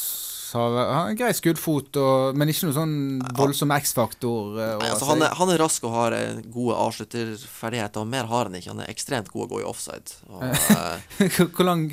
[0.57, 2.93] har en grei skuddfot, og, men ikke noe sånn
[3.37, 4.57] voldsom X-faktor.
[4.57, 6.15] eh, altså, han, han er rask og har
[6.49, 8.73] gode avslutterferdigheter, og mer har han ikke.
[8.73, 10.19] Han er ekstremt god å gå i offside.
[10.31, 11.87] Og, eh, hvor, lang,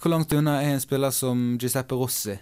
[0.00, 2.38] hvor langt unna er en spiller som Giuseppe Rossi?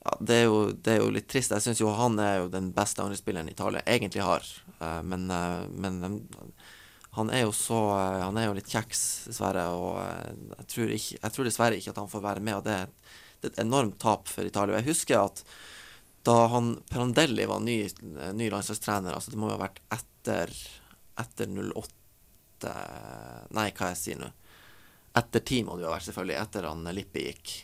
[0.00, 1.52] ja, det, er jo, det er jo litt trist.
[1.52, 4.46] Jeg syns jo han er jo den beste angrepsspilleren Italia egentlig har.
[4.80, 5.26] Eh, men,
[5.76, 6.22] men
[7.18, 7.78] han er jo så
[8.22, 9.66] Han er jo litt kjeks, dessverre.
[9.74, 9.98] Og
[10.60, 12.60] jeg tror, ikke, jeg tror dessverre ikke at han får være med.
[12.60, 12.78] Og det,
[13.40, 14.80] det er et enormt tap for Italia.
[14.80, 15.44] Jeg husker at
[16.28, 17.78] da han Prandelli var ny,
[18.36, 20.52] ny landslagstrener, altså det må jo ha vært etter,
[21.20, 22.74] etter 08
[23.56, 24.26] Nei, hva jeg sier nå?
[25.16, 26.36] Etter ti må det jo ha vært, selvfølgelig.
[26.42, 27.54] Etter han Lippi gikk.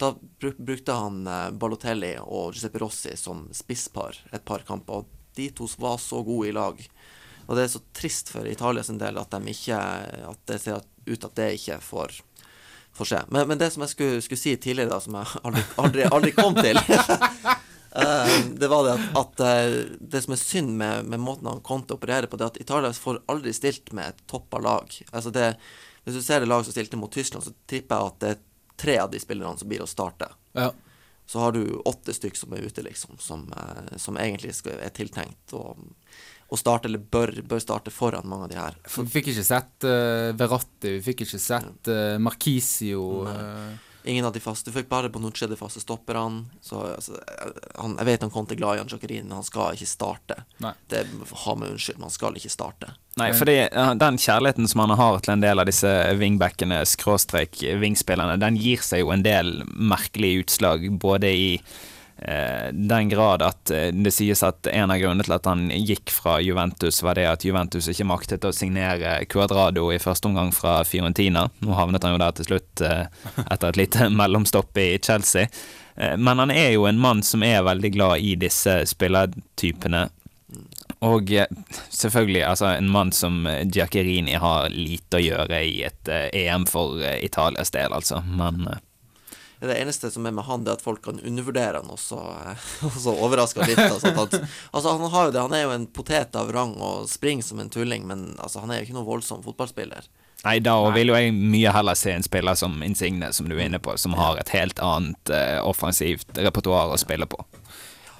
[0.00, 5.02] Da brukte han eh, Balotelli og Giuseppe Rossi som spisspar et par kamper.
[5.02, 6.80] Og de to var så gode i lag.
[7.46, 9.76] Og det er så trist for Italias del at de ikke
[10.30, 12.20] At det ser ut at det ikke får,
[13.00, 13.20] får se.
[13.34, 16.32] Men, men det som jeg skulle, skulle si tidligere, da, som jeg aldri, aldri, aldri
[16.36, 21.22] kom til eh, Det var det at, at eh, det som er synd med, med
[21.24, 24.60] måten han Conte opererer på, det er at Italia får aldri stilt med et toppa
[24.62, 24.92] lag.
[25.10, 25.54] Altså det,
[26.04, 28.46] hvis du ser det lag som stilte mot Tyskland, så tipper jeg at det er
[28.80, 30.70] tre av de spillerne som blir å starte Ja.
[31.26, 34.94] så har du åtte stykk som er ute, liksom, som, eh, som egentlig skal, er
[34.96, 35.76] tiltenkt å,
[36.50, 38.78] å starte, eller bør, bør starte foran mange av de her.
[38.90, 43.04] For Vi fikk ikke sett uh, Verratti, vi fikk ikke sett uh, Markisio.
[43.30, 44.70] eh, Ingen av de faste.
[44.70, 46.46] Du fikk bare Bonucci de faste stopperne.
[46.64, 49.44] Så altså, eh, han, jeg vet han kom til glad i han Jacqueline, men han
[49.44, 50.38] skal ikke starte.
[50.64, 50.72] Nei.
[50.88, 51.02] Det
[51.44, 52.94] Ha meg unnskyld, men han skal ikke starte.
[53.20, 57.60] Nei, fordi eh, den kjærligheten som han har til en del av disse wingbackene, skråstrek
[57.82, 61.89] wingspillerne, den gir seg jo en del merkelige utslag, både i eh,
[62.72, 66.36] den grad at eh, det sies at en av grunnene til at han gikk fra
[66.44, 71.46] Juventus, var det at Juventus ikke maktet å signere Cuadrado i første omgang fra Fiorentina.
[71.64, 73.06] Nå havnet han jo der til slutt eh,
[73.46, 75.48] etter et lite mellomstopp i Chelsea.
[75.96, 80.08] Eh, Men han er jo en mann som er veldig glad i disse spillertypene.
[81.08, 81.48] Og eh,
[81.88, 86.66] selvfølgelig, altså en mann som eh, Giaccherini har lite å gjøre i et eh, EM
[86.68, 88.20] for eh, Italias del, altså.
[88.28, 88.82] Men eh,
[89.60, 92.20] Det eneste som er med han, det er at folk kan undervurdere han, og så,
[93.04, 93.82] så overrasker litt.
[93.82, 94.38] Altså, at,
[94.70, 97.60] altså, han, har jo det, han er jo en potet av rang og springer som
[97.60, 100.08] en tulling, men altså, han er jo ikke noen voldsom fotballspiller.
[100.46, 103.66] nei, da vil jo jeg mye heller se en spiller som Insigne, som du er
[103.68, 107.44] inne på, som har et helt annet uh, offensivt repertoar å spille på.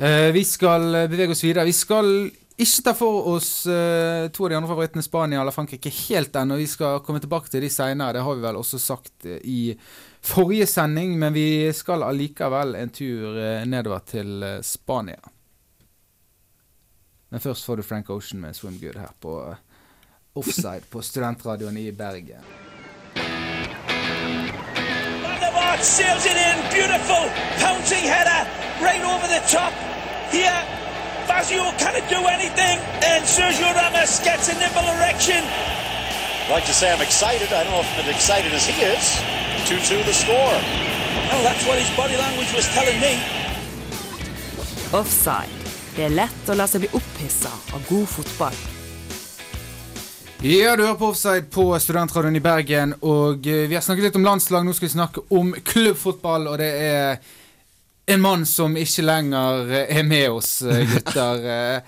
[0.01, 1.67] Uh, vi skal eh, bevege oss videre.
[1.69, 5.93] Vi skal ikke ta for oss uh, to av de andre favorittene, Spania eller Frankrike,
[6.09, 6.59] helt ennå.
[6.61, 8.19] Vi skal komme tilbake til de seinere.
[8.19, 9.61] Det har vi vel også sagt eh, i
[10.23, 15.21] forrige sending, men vi skal allikevel en tur eh, nedover til eh, Spania.
[17.31, 19.57] Men først får du Frank Ocean med 'Swim Good' her på eh,
[20.35, 22.45] Offside på studentradioen i Bergen.
[25.83, 26.57] Sails it in.
[26.69, 27.25] Beautiful
[27.57, 28.45] pouncing header
[28.85, 29.73] right over the top.
[30.29, 30.61] Here,
[31.27, 32.77] Fazio can't do anything.
[33.01, 35.80] And Sergio Ramos gets a nimble erection.
[36.51, 37.53] Like to say I'm excited.
[37.53, 39.05] I don't know if I'm as excited as he is.
[39.71, 40.57] 2-2 the score.
[41.31, 43.13] Well, that's what his body language was telling me.
[44.93, 45.55] Offside.
[45.95, 48.59] Det er lett å la seg bli opphissa av god fotball.
[50.43, 54.19] Ja, du hører på Offside på Studentradioen i Bergen, og eh, vi har snakket litt
[54.19, 54.65] om landslag.
[54.67, 57.19] Nå skal vi snakke om klubbfotball, og det er
[58.11, 61.45] en mann som ikke lenger eh, er med oss, eh, gutter.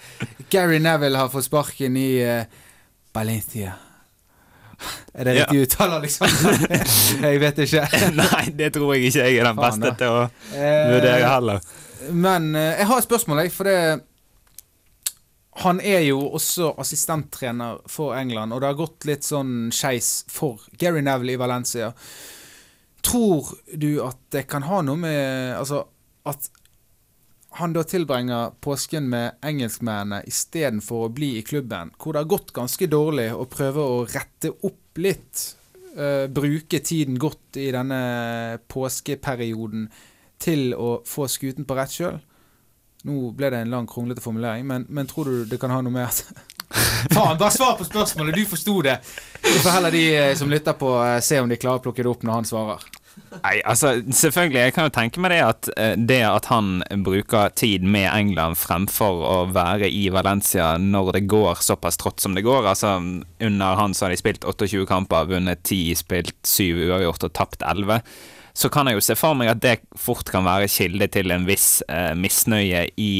[0.52, 2.12] Gary Neville har fått sparken i
[3.16, 3.72] Valencia.
[5.14, 5.44] Er det Ja.
[5.44, 6.26] riktig uttale, liksom?
[7.26, 7.82] Jeg vet ikke.
[8.22, 10.22] Nei, det tror jeg ikke jeg er den beste til å
[10.54, 11.60] Eh, vurdere heller.
[12.12, 13.76] Men eh, jeg har et spørsmål, jeg, for det
[15.62, 20.62] Han er jo også assistenttrener for England, og det har gått litt sånn skeis for
[20.80, 21.90] Gary Neville i Valencia.
[23.04, 25.82] Tror du at det kan ha noe med Altså
[26.30, 26.48] at
[27.58, 32.54] han da tilbringer påsken med engelskmennene istedenfor å bli i klubben, hvor det har gått
[32.56, 35.48] ganske dårlig, og prøve å rette opp litt.
[35.92, 37.98] Uh, bruke tiden godt i denne
[38.72, 39.90] påskeperioden
[40.40, 42.16] til å få skuten på rett kjøl.
[43.08, 45.92] Nå ble det en lang, kronglete formulering, men, men tror du det kan ha noe
[45.92, 46.22] med at
[47.12, 48.36] Faen, bare svar på spørsmålet!
[48.38, 48.96] Du forsto det!
[49.42, 52.04] Så får heller de eh, som lytter på, eh, se om de klarer å plukke
[52.04, 52.86] det opp når han svarer.
[53.42, 57.52] Nei, altså selvfølgelig, jeg kan jo tenke meg det at eh, det at han bruker
[57.58, 62.44] tid med England fremfor å være i Valencia når det går såpass trått som det
[62.46, 62.68] går.
[62.72, 67.34] Altså under han så har de spilt 28 kamper, vunnet 10, spilt 7 uavgjort og
[67.36, 68.00] tapt 11.
[68.52, 71.48] Så kan jeg jo se for meg at det fort kan være kilde til en
[71.48, 73.12] viss eh, misnøye i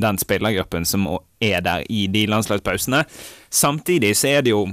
[0.00, 1.06] den spillergruppen som
[1.42, 3.04] er der i de landslagspausene.
[3.50, 4.66] Samtidig så er det jo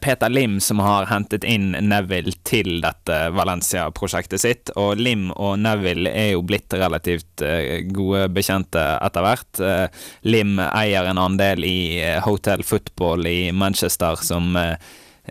[0.00, 4.72] Peter Lim som har hentet inn Neville til dette Valencia-prosjektet sitt.
[4.78, 9.60] Og Lim og Neville er jo blitt relativt eh, gode bekjente etter hvert.
[9.60, 9.86] Eh,
[10.28, 14.76] Lim eier en andel i eh, Hotel Football i Manchester som eh,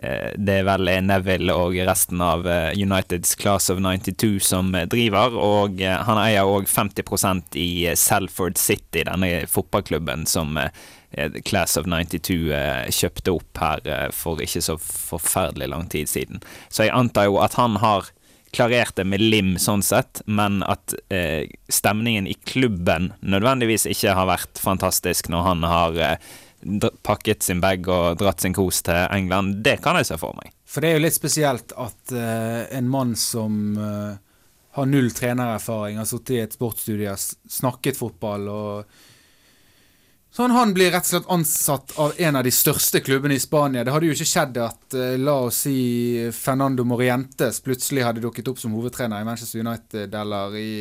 [0.02, 4.88] eh, det er vel Neville og resten av eh, Uniteds Class of 92 som eh,
[4.90, 11.03] driver, og eh, han eier òg 50% i Selford City, denne fotballklubben som eh, eh,
[11.44, 16.42] Class of 92 eh, kjøpte opp her eh, for ikke så forferdelig lang tid siden.
[16.68, 18.10] Så jeg antar jo at han har
[18.54, 24.28] klarert det med Lim sånn sett, men at eh, stemningen i klubben nødvendigvis ikke har
[24.30, 26.34] vært fantastisk når han har eh,
[27.02, 30.52] pakket sin bag og dratt sin kos til England, det kan jeg se for meg.
[30.68, 34.14] For det er jo litt spesielt at eh, en mann som eh,
[34.74, 37.14] har null trenererfaring, har sittet i et sportsstudie,
[37.58, 39.02] snakket fotball og
[40.34, 43.84] Sånn, Han blir rett og slett ansatt av en av de største klubbene i Spania.
[43.86, 45.78] Det hadde jo ikke skjedd at eh, la oss si
[46.34, 50.72] Fernando Morientes plutselig hadde dukket opp som hovedtrener i Manchester United eller i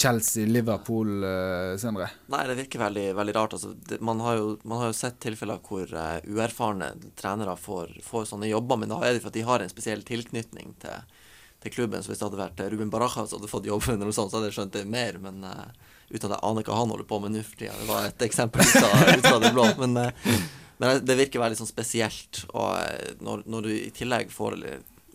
[0.00, 2.08] Chelsea, Liverpool eh, senere.
[2.32, 3.58] Nei, det virker veldig, veldig rart.
[3.58, 7.98] Altså, det, man, har jo, man har jo sett tilfeller hvor uh, uerfarne trenere får,
[8.08, 11.12] får sånne jobber, men da er det for at de har en spesiell tilknytning til,
[11.60, 12.00] til klubben.
[12.00, 14.40] Så hvis det hadde vært Ruben Barajas som hadde fått jobben, eller noe sånt, så
[14.40, 15.20] hadde jeg skjønt det mer.
[15.20, 17.76] Men uh, uten at jeg aner hva han holder på med nå for tida.
[17.78, 19.66] Det var et eksempel ut av, det blå.
[19.80, 20.44] Men, eh,
[20.82, 22.44] men det virker veldig sånn spesielt.
[22.50, 24.58] Og eh, når, når du i tillegg får,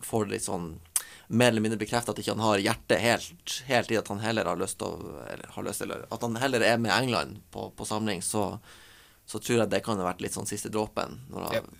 [0.05, 0.73] får litt sånn
[1.27, 4.45] mer eller mindre bekrefte at ikke han har hjertet helt, helt i at han heller
[4.45, 8.59] har lyst til At han heller er med England på, på samling, så,
[9.25, 11.17] så tror jeg det kan ha vært litt sånn siste dråpen.
[11.33, 11.71] Han,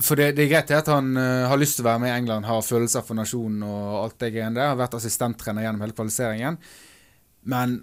[0.00, 2.16] For det, det er greit at han uh, har lyst til å være med i
[2.16, 4.72] England, har følelser for nasjonen og alt det greiene der.
[4.72, 6.60] Har vært assistenttrener gjennom hele kvalifiseringen.
[7.48, 7.80] Men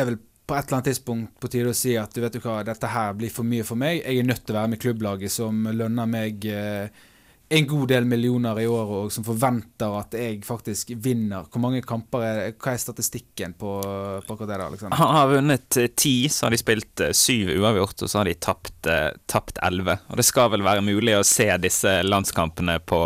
[0.00, 2.42] er vel på et eller annet tidspunkt på tide å si at du vet du
[2.42, 4.02] hva, dette her blir for mye for meg.
[4.02, 7.02] Jeg er nødt til å være med klubblaget som lønner meg eh,
[7.52, 11.44] en god del millioner i året, og som forventer at jeg faktisk vinner.
[11.52, 12.46] Hvor mange kamper er det?
[12.56, 13.74] Hva er statistikken på,
[14.24, 14.96] på akkurat det da, Alexander?
[15.02, 18.30] Han har vunnet eh, ti, så har de spilt eh, syv uavgjort, og så har
[18.30, 19.98] de tapt eh, elleve.
[20.08, 23.02] Og det skal vel være mulig å se disse landskampene på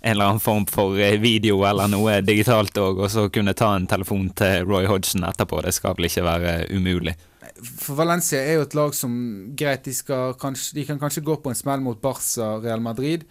[0.00, 3.74] en eller annen form for eh, video eller noe digitalt òg, og så kunne ta
[3.76, 5.60] en telefon til Roy Hodgson etterpå.
[5.66, 7.14] Det skal vel ikke være umulig.
[7.60, 9.12] For Valencia er jo et lag som
[9.58, 13.28] greit, de, skal kanskje, de kan kanskje gå på en smell mot Barca Real Madrid.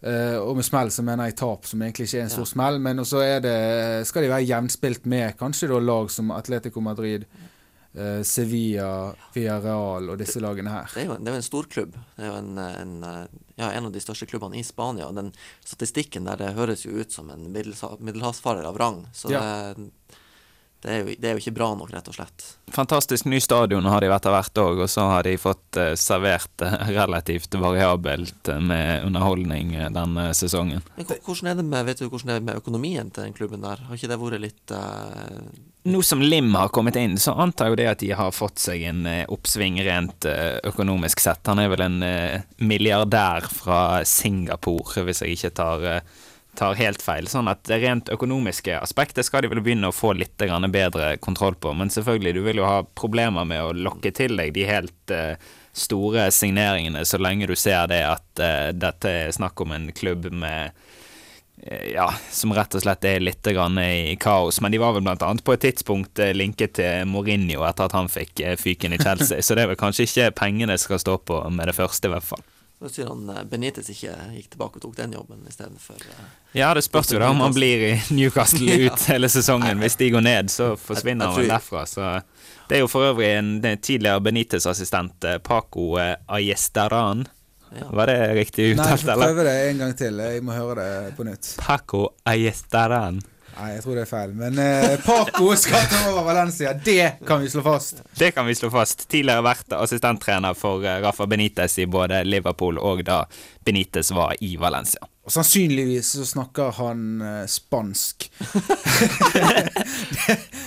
[0.00, 2.80] Uh, og med smell så mener jeg tap, som egentlig ikke er en stor smell.
[2.82, 3.20] Men så
[4.08, 7.28] skal de være jevnspilt med kanskje da lag som Atletico Madrid,
[7.94, 10.90] eh, Sevilla, Villarreal og disse lagene her.
[10.94, 11.96] det er jo en, det er jo en storklubb.
[12.16, 13.24] Det er jo en, en, eh,
[13.56, 15.08] ja, en av de største klubbene i Spania.
[15.08, 15.32] Og den
[15.64, 19.06] statistikken der, det høres jo ut som en middelhavsfarer av rang.
[19.12, 19.40] Så Ja.
[19.74, 19.90] det,
[20.82, 22.44] det, er jo, det er jo ikke bra nok, rett og slett.
[22.72, 26.64] Fantastisk ny stadion har de etter hvert òg, og så har de fått eh, servert
[26.64, 30.84] eh, relativt variabelt eh, med underholdning denne sesongen.
[30.96, 33.66] Men hvordan er det med, vet du, hvordan er det med økonomien til den klubben
[33.66, 33.82] der?
[33.88, 35.42] Har ikke det vært litt eh,
[35.90, 38.82] Nå som Lim har kommet inn, så antar jo det at de har fått seg
[38.84, 40.26] en oppsving rent
[40.68, 41.40] økonomisk sett.
[41.48, 42.02] Han er vel en
[42.60, 47.28] milliardær fra Singapore, hvis jeg ikke tar, eh, tar helt feil.
[47.30, 51.54] Sånn at det rent økonomiske aspektet skal de vel begynne å få litt bedre kontroll
[51.54, 51.72] på.
[51.74, 55.36] Men selvfølgelig, du vil jo ha problemer med å lokke til deg de helt eh,
[55.72, 60.30] store signeringene, så lenge du ser det at eh, dette er snakk om en klubb
[60.32, 60.72] med
[61.62, 64.60] eh, ja, som rett og slett er litt i kaos.
[64.60, 68.42] Men de var vel annet på et tidspunkt linket til Mourinho etter at han fikk
[68.58, 71.78] fyken i Chelsea, så det er vel kanskje ikke pengene skal stå på med det
[71.78, 72.49] første, i hvert fall.
[72.80, 76.20] Nå sier han eh, Benitez ikke gikk tilbake og tok den jobben istedenfor uh,
[76.56, 78.94] Ja, det spørs jo da om han blir i Newcastle Ja.
[78.94, 79.82] ut hele sesongen.
[79.84, 81.82] Hvis de går ned, så forsvinner Jeg- jeg han derfra.
[81.86, 82.22] Så
[82.70, 85.90] det er jo for øvrig en er tidligere Benitez-assistent, eh, Paco
[86.28, 87.26] Ayestaran.
[87.76, 87.86] Ja.
[87.94, 89.26] Var det riktig uttalt, eller?
[89.28, 90.16] Nei, prøv det en gang til.
[90.18, 90.74] Jeg må høre
[91.06, 91.52] det på nytt.
[91.60, 93.20] Paco Ayestaran.
[93.58, 94.32] Nei, jeg tror det er feil.
[94.38, 96.72] Men eh, Paco skal ta over Valencia.
[96.72, 98.00] Det kan vi slå fast.
[98.16, 99.04] Det kan vi slå fast.
[99.10, 103.24] Tidligere vært assistenttrener for eh, Rafa Benitez i både Liverpool og da
[103.66, 105.02] Benitez var i Valencia.
[105.28, 108.30] Og sannsynligvis så snakker han eh, spansk.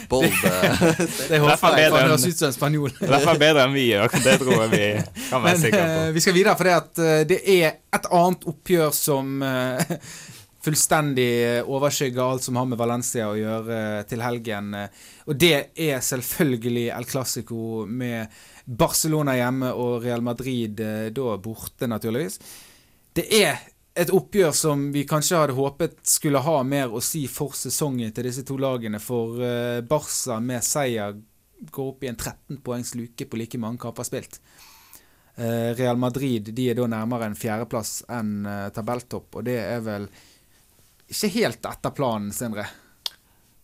[0.09, 0.25] Bold.
[0.25, 0.91] eh,
[1.29, 2.93] Det håper jeg, han høres ut som en spanjol.
[3.01, 4.13] I hvert fall bedre enn vi gjør.
[4.23, 4.83] Det tror jeg vi
[5.31, 6.13] kan være Men sikre eh, på.
[6.19, 7.67] vi skal videre, for det, at, eh, det er
[7.97, 9.97] et annet oppgjør som eh,
[10.63, 14.73] fullstendig overskygge alt som har med Valencia å gjøre eh, til helgen.
[14.79, 18.31] eh, Og det er selvfølgelig El Clásico med
[18.65, 22.39] Barcelona hjemme og Real Madrid eh, da borte, naturligvis.
[23.13, 23.59] Det er
[23.93, 28.25] et oppgjør som vi kanskje hadde håpet skulle ha mer å si for sesongen til
[28.25, 31.19] disse to lagene, for eh, Barca med seier
[31.63, 34.39] går opp i en 13 poengs luke på like mange kamper spilt.
[35.35, 39.83] Eh, Real Madrid de er da nærmere en fjerdeplass enn eh, tabelltopp, og det er
[39.85, 40.07] vel
[41.11, 42.67] ikke helt etter planen, Sindre.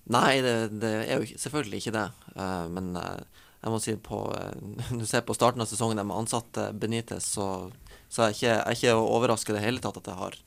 [0.09, 2.07] Nei, det, det er jo selvfølgelig ikke det.
[2.35, 4.55] Eh, men eh, jeg må si på eh,
[4.95, 7.69] Når du ser på starten av sesongen de ansatte Benitez, så,
[8.09, 10.37] så er jeg ikke, jeg er ikke overrasket i det hele tatt at det har,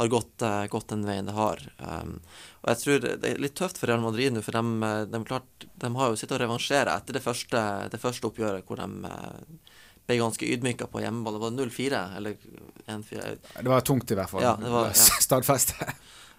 [0.00, 1.62] har gått, gått den veien det har.
[1.78, 2.16] Um,
[2.64, 5.68] og jeg tror det er litt tøft for Real Madrid nå, for de, de, klart,
[5.86, 7.62] de har jo sittet og revansjert etter det første,
[7.94, 8.90] det første oppgjøret hvor de
[10.06, 11.38] ble ganske ydmyka på hjemmeball.
[11.38, 12.36] Det var 0-4 eller
[12.90, 13.30] 1-4.
[13.62, 14.44] Det var tungt, i hvert fall.
[14.44, 15.08] Ja, det var- ja.
[15.30, 15.88] Stadfeste.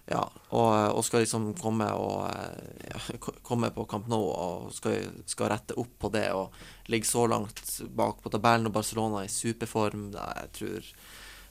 [0.08, 0.22] Ja,
[0.56, 5.50] og, og skal liksom komme og eh, ja, komme på Camp Nou og skal, skal
[5.52, 6.54] rette opp på det og
[6.88, 7.60] ligge så langt
[7.92, 10.06] bak på tabellen og Barcelona i superform.
[10.14, 10.86] Jeg, tror,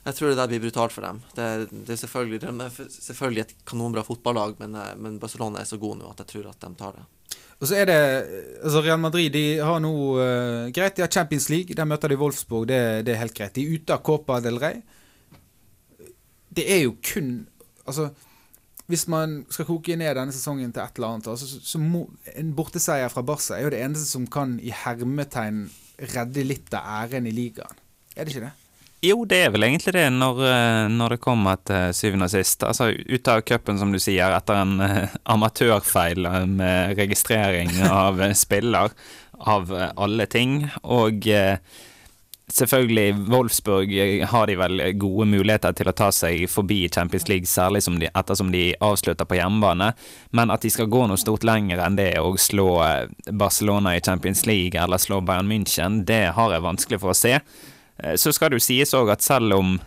[0.08, 1.20] jeg tror det der blir brutalt for dem.
[1.36, 5.68] Det, det er selvfølgelig, de er selvfølgelig et kanonbra fotballag, men, eh, men Barcelona er
[5.70, 7.06] så god nå at jeg tror at de tar det.
[7.58, 8.00] Og så er det
[8.62, 11.74] altså Real Madrid de har nå uh, Greit, de har Champions League.
[11.74, 12.68] Der møter de Wolfsburg.
[12.70, 13.54] Det, det er helt greit.
[13.56, 14.78] De er ute av Copa del Rey.
[16.54, 17.32] Det er jo kun
[17.88, 18.10] Altså
[18.88, 22.06] hvis man skal koke ned denne sesongen til et eller annet, altså, så, så må,
[22.32, 25.66] en borteseier fra Barca er jo det eneste som kan i hermetegn
[26.14, 27.84] redde litt av æren i ligaen.
[28.16, 28.54] Er det ikke det?
[29.04, 32.64] Jo, det er vel egentlig det, når, eh, når det kommer til syvende og sist.
[32.66, 38.18] Altså ut av cupen, som du sier, etter en eh, amatørfeil eh, med registrering av
[38.34, 38.96] spiller,
[39.38, 40.64] av alle ting.
[40.82, 41.60] Og eh,
[42.52, 47.46] selvfølgelig, Wolfsburg eh, har de vel gode muligheter til å ta seg forbi Champions League,
[47.46, 49.92] særlig de, ettersom de avslutter på hjemmebane.
[50.30, 54.02] Men at de skal gå noe stort lenger enn det og slå eh, Barcelona i
[54.04, 57.38] Champions League eller slå Bayern München, det har jeg vanskelig for å se.
[57.38, 59.78] Eh, Så skal det jo sies òg at selv om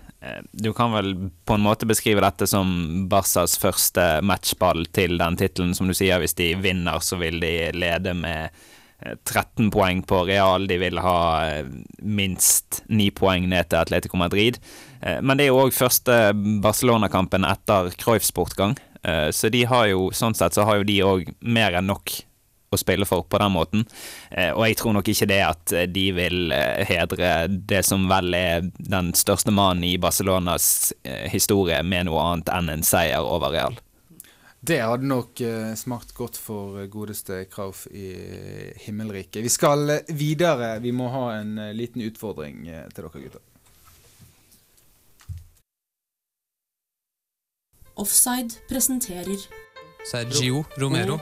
[0.54, 1.16] du kan vel
[1.50, 2.68] på en måte beskrive dette som
[3.10, 7.72] Barcas første matchball til den tittelen, som du sier, hvis de vinner, så vil de
[7.74, 8.54] lede med
[9.26, 10.68] 13 poeng på Real.
[10.68, 11.66] De vil ha eh,
[12.02, 14.60] minst 9 poeng ned til Atletico Madrid.
[15.02, 16.22] Eh, Men det er jo òg første
[16.62, 21.00] Barcelona-kampen etter Cruyffs bortgang, Eh, så de har jo, sånn sett så har jo de
[21.02, 22.12] òg mer enn nok
[22.72, 23.86] å spille for på den måten.
[24.30, 28.06] Eh, og jeg tror nok ikke det at eh, de vil eh, hedre det som
[28.12, 33.26] vel er den største mannen i Barcelonas eh, historie med noe annet enn en seier
[33.26, 33.80] over Real.
[34.62, 38.12] Det hadde nok eh, smakt godt for eh, godeste Krauf i
[38.84, 39.42] himmelriket.
[39.42, 40.76] Vi skal eh, videre.
[40.84, 43.42] Vi må ha en eh, liten utfordring eh, til dere gutter.
[48.02, 49.48] Offside presenterer
[50.06, 51.18] Sergio Romero.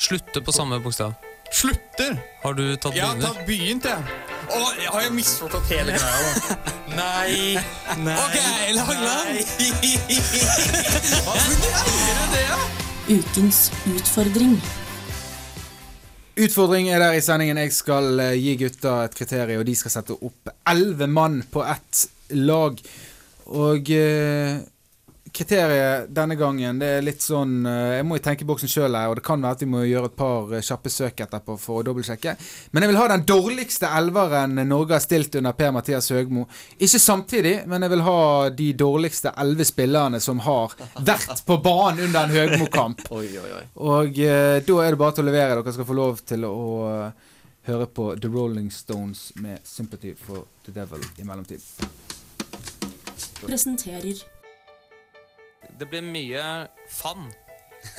[0.00, 1.12] Slutter på samme bokstav.
[1.52, 2.16] Slutter?
[2.42, 4.35] Har du tatt Jeg har tatt begynt, jeg.
[4.46, 4.58] Å,
[4.92, 6.56] har jeg misforstått hele greia, da?
[6.98, 7.56] Nei.
[8.04, 8.14] Nei.
[8.14, 8.36] Ok,
[8.76, 9.40] Langland!
[9.58, 10.20] Greier
[11.50, 11.68] du
[12.34, 12.60] det, da?
[13.06, 14.54] Ukens utfordring.
[16.36, 17.58] Utfordring er der i sendingen.
[17.64, 21.64] Jeg skal eh, gi gutta et kriterium, og de skal sette opp elleve mann på
[21.66, 22.78] ett lag.
[23.56, 24.58] Og eh,
[25.36, 29.18] kriteriet denne gangen, det er litt sånn eh, Jeg må i tenkeboksen sjøl her, og
[29.18, 31.84] det kan være at vi må gjøre et par eh, kjappe søk etterpå for å
[31.86, 32.36] dobbeltsjekke.
[32.72, 36.46] Men jeg vil ha den dårligste elveren Norge har stilt under Per-Mathias Høgmo.
[36.78, 38.20] Ikke samtidig, men jeg vil ha
[38.62, 43.06] de dårligste elleve spillerne som har vært på banen under en Høgmo-kamp.
[43.12, 45.60] Og eh, da er det bare til å levere.
[45.60, 46.60] Dere skal få lov til å
[46.90, 47.34] eh,
[47.68, 51.90] høre på The Rolling Stones med 'Sympathy for the Devil' i mellomtiden.
[53.46, 54.24] Presenterer
[55.78, 57.32] Det blir mye fun.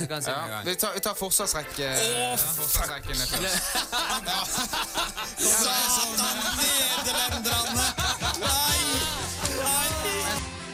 [0.00, 0.22] Jeg gang.
[0.66, 1.90] vi, tar, vi tar forsvarsrekke.
[2.38, 3.14] forsvarsrekken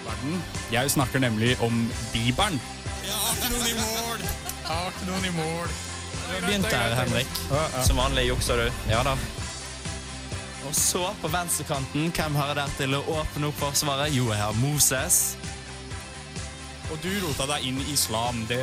[0.04, 0.44] Verden.
[0.72, 2.60] Jeg snakker nemlig om Bibelen.
[5.30, 5.68] mål.
[6.42, 7.26] begynte her, Henrik.
[7.86, 8.72] Som vanlig jukser du.
[8.88, 9.16] Ja da.
[10.66, 14.14] Og så, på venstrekanten, hvem har jeg der til å åpne opp forsvaret?
[14.16, 15.36] Jo, jeg har Moses.
[16.94, 18.44] Og du rota deg inn i islam.
[18.46, 18.60] Det,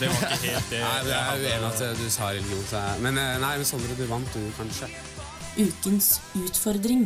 [0.00, 0.78] det var ikke helt det.
[0.84, 2.62] Nei, jeg er uenig at du sa religion.
[2.64, 4.88] Så jeg, men eh, nei, men Sondre, du vant, du, kanskje.
[5.60, 6.06] Ukens
[6.40, 7.02] utfordring.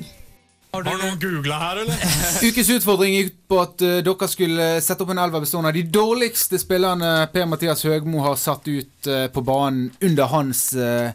[0.76, 2.04] Har du noen googla her, eller?
[2.46, 5.82] Ukens utfordring gikk på at uh, dere skulle sette opp en elver bestående av de
[5.98, 11.10] dårligste spillerne Per-Mathias Høgmo har satt ut uh, på banen under hans uh,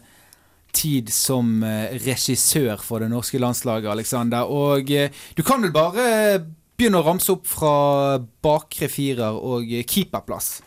[0.76, 1.62] tid som
[2.04, 4.50] regissør for det norske landslaget, Alexander.
[4.50, 6.08] Og du kan vel bare
[6.76, 7.74] begynne å ramse opp fra
[8.44, 10.58] bakre firer og keeperplass.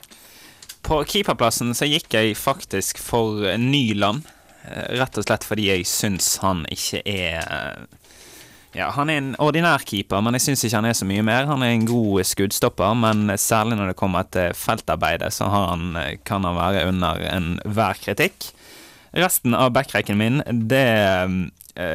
[0.88, 4.24] På keeperplassen så gikk jeg faktisk for Nyland.
[4.70, 7.86] eh, Rett og slett fordi jeg syns han ikke er eh,
[8.78, 11.48] Ja, han er en ordinær keeper, men jeg syns ikke han er så mye mer.
[11.50, 16.18] Han er en god skuddstopper, men særlig når det kommer til feltarbeidet, så han, eh,
[16.24, 18.52] kan han være under enhver kritikk.
[19.18, 21.28] Resten av backrekken min, det eh,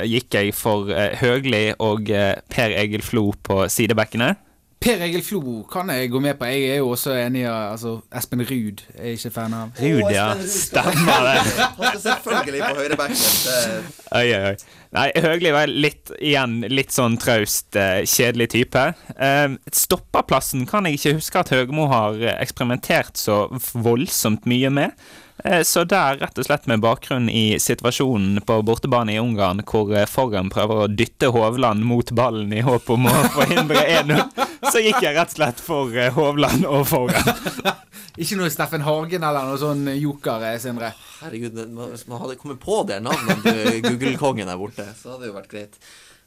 [0.06, 4.34] gikk jeg for eh, Høgli og eh, Per Egil Flo på sidebekkene.
[4.82, 6.48] Per Egil Flo kan jeg gå med på.
[6.50, 9.76] Jeg er jo også enig i altså, Espen Ruud er ikke fan av.
[9.78, 10.32] Ruud, ja.
[10.42, 11.36] Stemmer det.
[12.06, 13.86] Selvfølgelig på høyrebekken.
[14.18, 14.56] Oi, oi, oi.
[14.92, 18.82] Nei, Høgli var litt, igjen litt sånn traust, eh, kjedelig type.
[18.90, 25.06] Stoppaplassen stopperplassen kan jeg ikke huske at Høgmo har eh, eksperimentert så voldsomt mye med.
[25.44, 29.90] Eh, så der, rett og slett med bakgrunn i situasjonen på bortebane i Ungarn, hvor
[29.96, 34.22] eh, Forren prøver å dytte Hovland mot ballen i håp om å forhindre 1-0,
[34.70, 37.32] så gikk jeg rett og slett for eh, Hovland og Forren.
[38.22, 40.92] Ikke noe Steffen Hagen eller noe sånn joker, Sindre.
[41.24, 41.58] Herregud,
[41.90, 45.38] hvis man hadde kommet på det navnet til Google-kongen der borte, så hadde det jo
[45.40, 45.80] vært greit.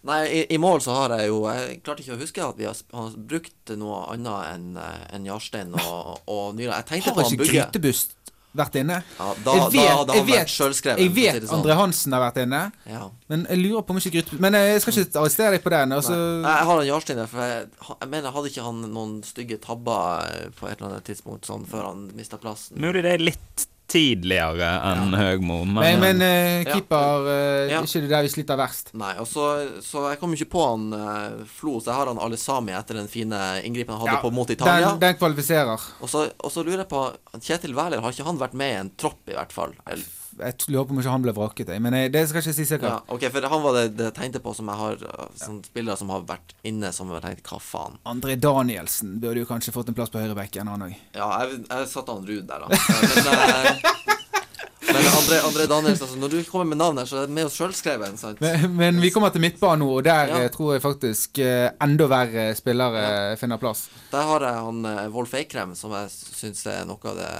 [0.06, 2.68] Nei, i, i mål så har jeg jo Jeg klarte ikke å huske at vi
[2.68, 6.84] har, har brukt noe annet enn en Jarstein og, og Nyland.
[6.84, 7.56] Jeg tenkte Har på han ikke Bugge.
[7.56, 8.14] Grytebust
[8.56, 9.02] vært inne?
[9.20, 11.60] Ja, da- da hadde han vært selvskreven, Jeg for å si vet sånn.
[11.64, 13.10] André Hansen har vært inne, Ja.
[13.30, 15.90] men jeg lurer på om ikke Grytebust Men jeg skal ikke arrestere deg på den.
[15.92, 17.68] Altså, Nei, jeg har en Jarstein der, for jeg,
[18.02, 21.66] jeg mener, hadde ikke han noen stygge tabber eh, på et eller annet tidspunkt sånn
[21.68, 22.78] før han mista plassen?
[22.78, 27.34] Mulig det er litt tidligere enn Høgmo, men, men, men uh, keeper uh,
[27.72, 27.82] Ja.
[27.82, 28.92] Ikke det der vi sliter verst.
[28.98, 29.48] Nei, og så,
[29.86, 33.10] så jeg kom ikke på han uh, Flo, så jeg har han Alesami etter den
[33.12, 34.92] fine inngripen han hadde Ja, på mot Italia.
[34.92, 35.88] Den, den kvalifiserer.
[36.04, 37.08] Og så, og så lurer jeg på
[37.40, 39.76] Kjetil Wæler, har ikke han vært med i en tropp, i hvert fall?
[39.88, 40.06] Eller,
[40.36, 41.82] Jeg lurer på om ikke han ble vraket, jeg.
[41.82, 43.12] Men jeg, det skal jeg ikke si ja, sikkert.
[43.16, 44.98] ok, for han var det, det jeg tenkte på som jeg har
[45.40, 47.96] sånne spillere som har vært inne, som jeg tenkt hva faen?
[48.12, 50.96] André Danielsen burde jo kanskje fått en plass på høyrebekken, han òg.
[51.16, 52.68] Ja, jeg, jeg satte han Ruud der, da.
[52.76, 53.94] Men, eh,
[54.96, 57.48] men André, André Danielsen, altså, når du kommer med navn her, så er det med
[57.48, 58.20] oss sjølskreven?
[58.44, 60.44] Men, men vi kommer til midtbanen nå, og der Ja.
[60.44, 63.08] eh, tror jeg faktisk enda verre spillere
[63.40, 63.88] finner plass.
[64.12, 64.84] Der har jeg han
[65.16, 67.32] Wolf Eikrem, som jeg syns er noe av det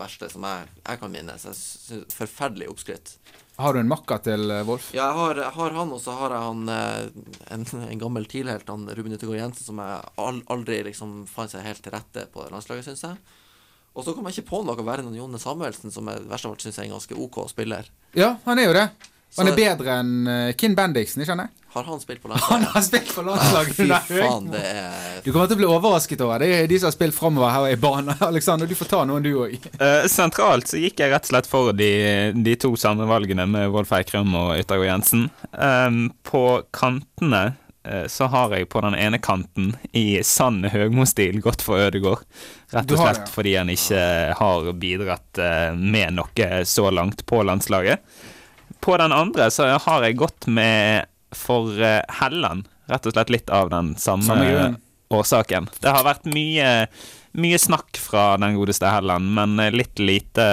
[0.00, 1.44] verste som jeg, jeg kan minnes.
[1.48, 3.16] Jeg synes, forferdelig oppskrytt.
[3.58, 4.92] Har du en makka til eh, Wolf?
[4.94, 8.70] Ja, jeg har, har han, og så har jeg han eh, en, en gammel TIL-helt,
[8.70, 12.86] han Ruben Utegård Jensen, som jeg aldri liksom fant seg helt til rette på landslaget,
[12.86, 13.36] syns jeg.
[13.98, 16.54] Og så kom jeg ikke på noe verre enn Jone Samuelsen, som jeg verst av
[16.54, 17.90] alt syns er en ganske OK spiller.
[18.14, 18.86] Ja, han er jo det.
[19.36, 21.64] Han er bedre enn eh, Kinn Bendiksen, ikke sant?
[21.78, 23.76] Har han spilt på Han har spilt på landslaget.
[23.76, 26.48] Fy faen, det er Du kommer til å bli overrasket over det.
[26.54, 28.16] er de som har spilt framover her i banen.
[28.30, 29.54] Alexander, du får ta noen, du òg.
[29.78, 31.92] Uh, sentralt så gikk jeg rett og slett for de,
[32.34, 35.28] de to samme valgene med Wolf Eikrem og Yttergård Jensen.
[35.52, 37.44] Um, på kantene
[37.86, 42.26] uh, så har jeg på den ene kanten i sann Høgmo-stil gått for Ødegård.
[42.74, 43.34] Rett og slett det, ja.
[43.36, 44.02] fordi han ikke
[44.40, 48.02] har bidratt uh, med noe så langt på landslaget.
[48.80, 52.68] På den andre så har jeg gått med for eh, Helland.
[52.88, 54.76] Rett og slett litt av den samme, Samme
[55.12, 55.68] årsaken.
[55.80, 56.86] Det har vært mye,
[57.36, 60.48] mye snakk fra den godeste Helland, men eh, litt lite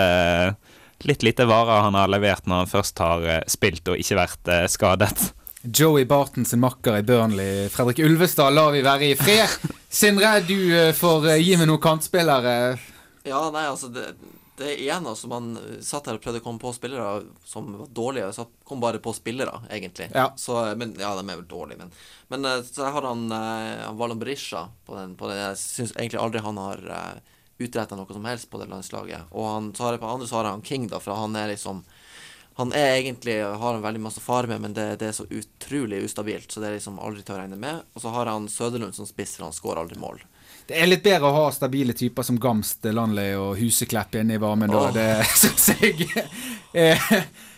[1.06, 4.48] Litt lite varer han har levert når han først har eh, spilt og ikke vært
[4.50, 5.34] eh, skadet.
[5.66, 9.50] Joey Barton sin makker i Burnley, Fredrik Ulvestad, lar vi være i fred.
[9.90, 12.56] Sindre, du eh, får eh, gi meg noen kantspillere.
[13.28, 14.14] Ja, nei, altså det,
[14.58, 15.50] det er igjen altså Man
[15.84, 18.32] satt her og prøvde å komme på spillere som var dårlige.
[18.34, 20.10] satt- kom bare på spillere, egentlig.
[20.14, 20.30] Ja.
[20.38, 21.92] Så, men, ja, de er vel dårlige, men,
[22.30, 25.38] men eh, Så har han, eh, han Valon Berisha på den, på den.
[25.38, 29.32] Jeg syns egentlig aldri han har uh, utretta noe som helst på det landslaget.
[29.32, 31.52] Og han, så har jeg på andre så har han King, da, for han er
[31.54, 31.84] liksom
[32.56, 35.98] han er egentlig har han veldig masse fare med, men det, det er så utrolig
[36.06, 37.82] ustabilt, så det er liksom aldri til å regne med.
[37.92, 40.22] Og så har han Søderlund som spiss, for han skårer aldri mål.
[40.68, 44.42] Det er litt bedre å ha stabile typer som Gamst, Landley og Huseklepp inne i
[44.42, 44.88] varmen da.
[44.96, 45.10] Det
[45.42, 46.08] syns jeg.
[46.74, 47.12] Eh,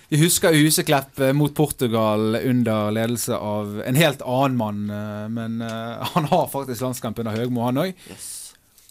[0.09, 5.61] Vi husker Huseklepp eh, mot Portugal under ledelse av en helt annen mann, eh, men
[5.63, 7.93] han har faktisk landskamp under Høgmo, han òg.
[8.11, 8.33] Yes.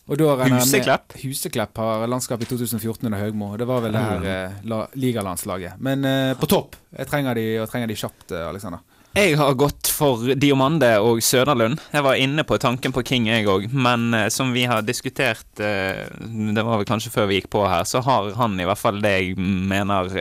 [0.07, 1.17] Og da regner med- Huseklepp?
[1.25, 3.49] Huseklepp har landskap i 2014 under Høgmo.
[3.59, 5.81] Det var vel det her eh, la, ligalandslaget.
[5.83, 6.77] Men eh, på topp.
[6.97, 8.85] Jeg trenger de, og trenger de kjapt, Alexander.
[9.17, 11.79] Jeg har gått for Diomande og Søderlund.
[11.89, 13.71] Jeg var inne på tanken på King, jeg òg.
[13.73, 16.03] Men eh, som vi har diskutert, eh,
[16.53, 19.01] det var vel kanskje før vi gikk på her, så har han i hvert fall
[19.01, 20.19] det jeg mener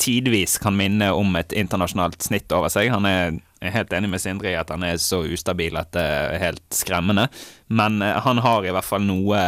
[0.00, 2.88] tidvis kan minne om et internasjonalt snitt over seg.
[2.94, 3.36] Han er
[3.74, 7.28] helt enig med Sindre i at han er så ustabil at det er helt skremmende.
[7.68, 9.44] Men eh, han har i hvert fall noe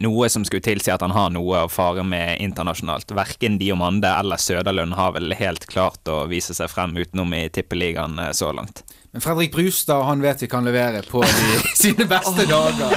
[0.00, 3.12] noe som skulle tilsi at han har noe å fare med internasjonalt.
[3.16, 8.18] Verken Diomande eller Søderlund har vel helt klart å vise seg frem utenom i tippeligaen
[8.18, 8.84] eh, så langt.
[9.12, 12.96] Men Fredrik Brustad han vet vi kan levere på de, sine beste dager.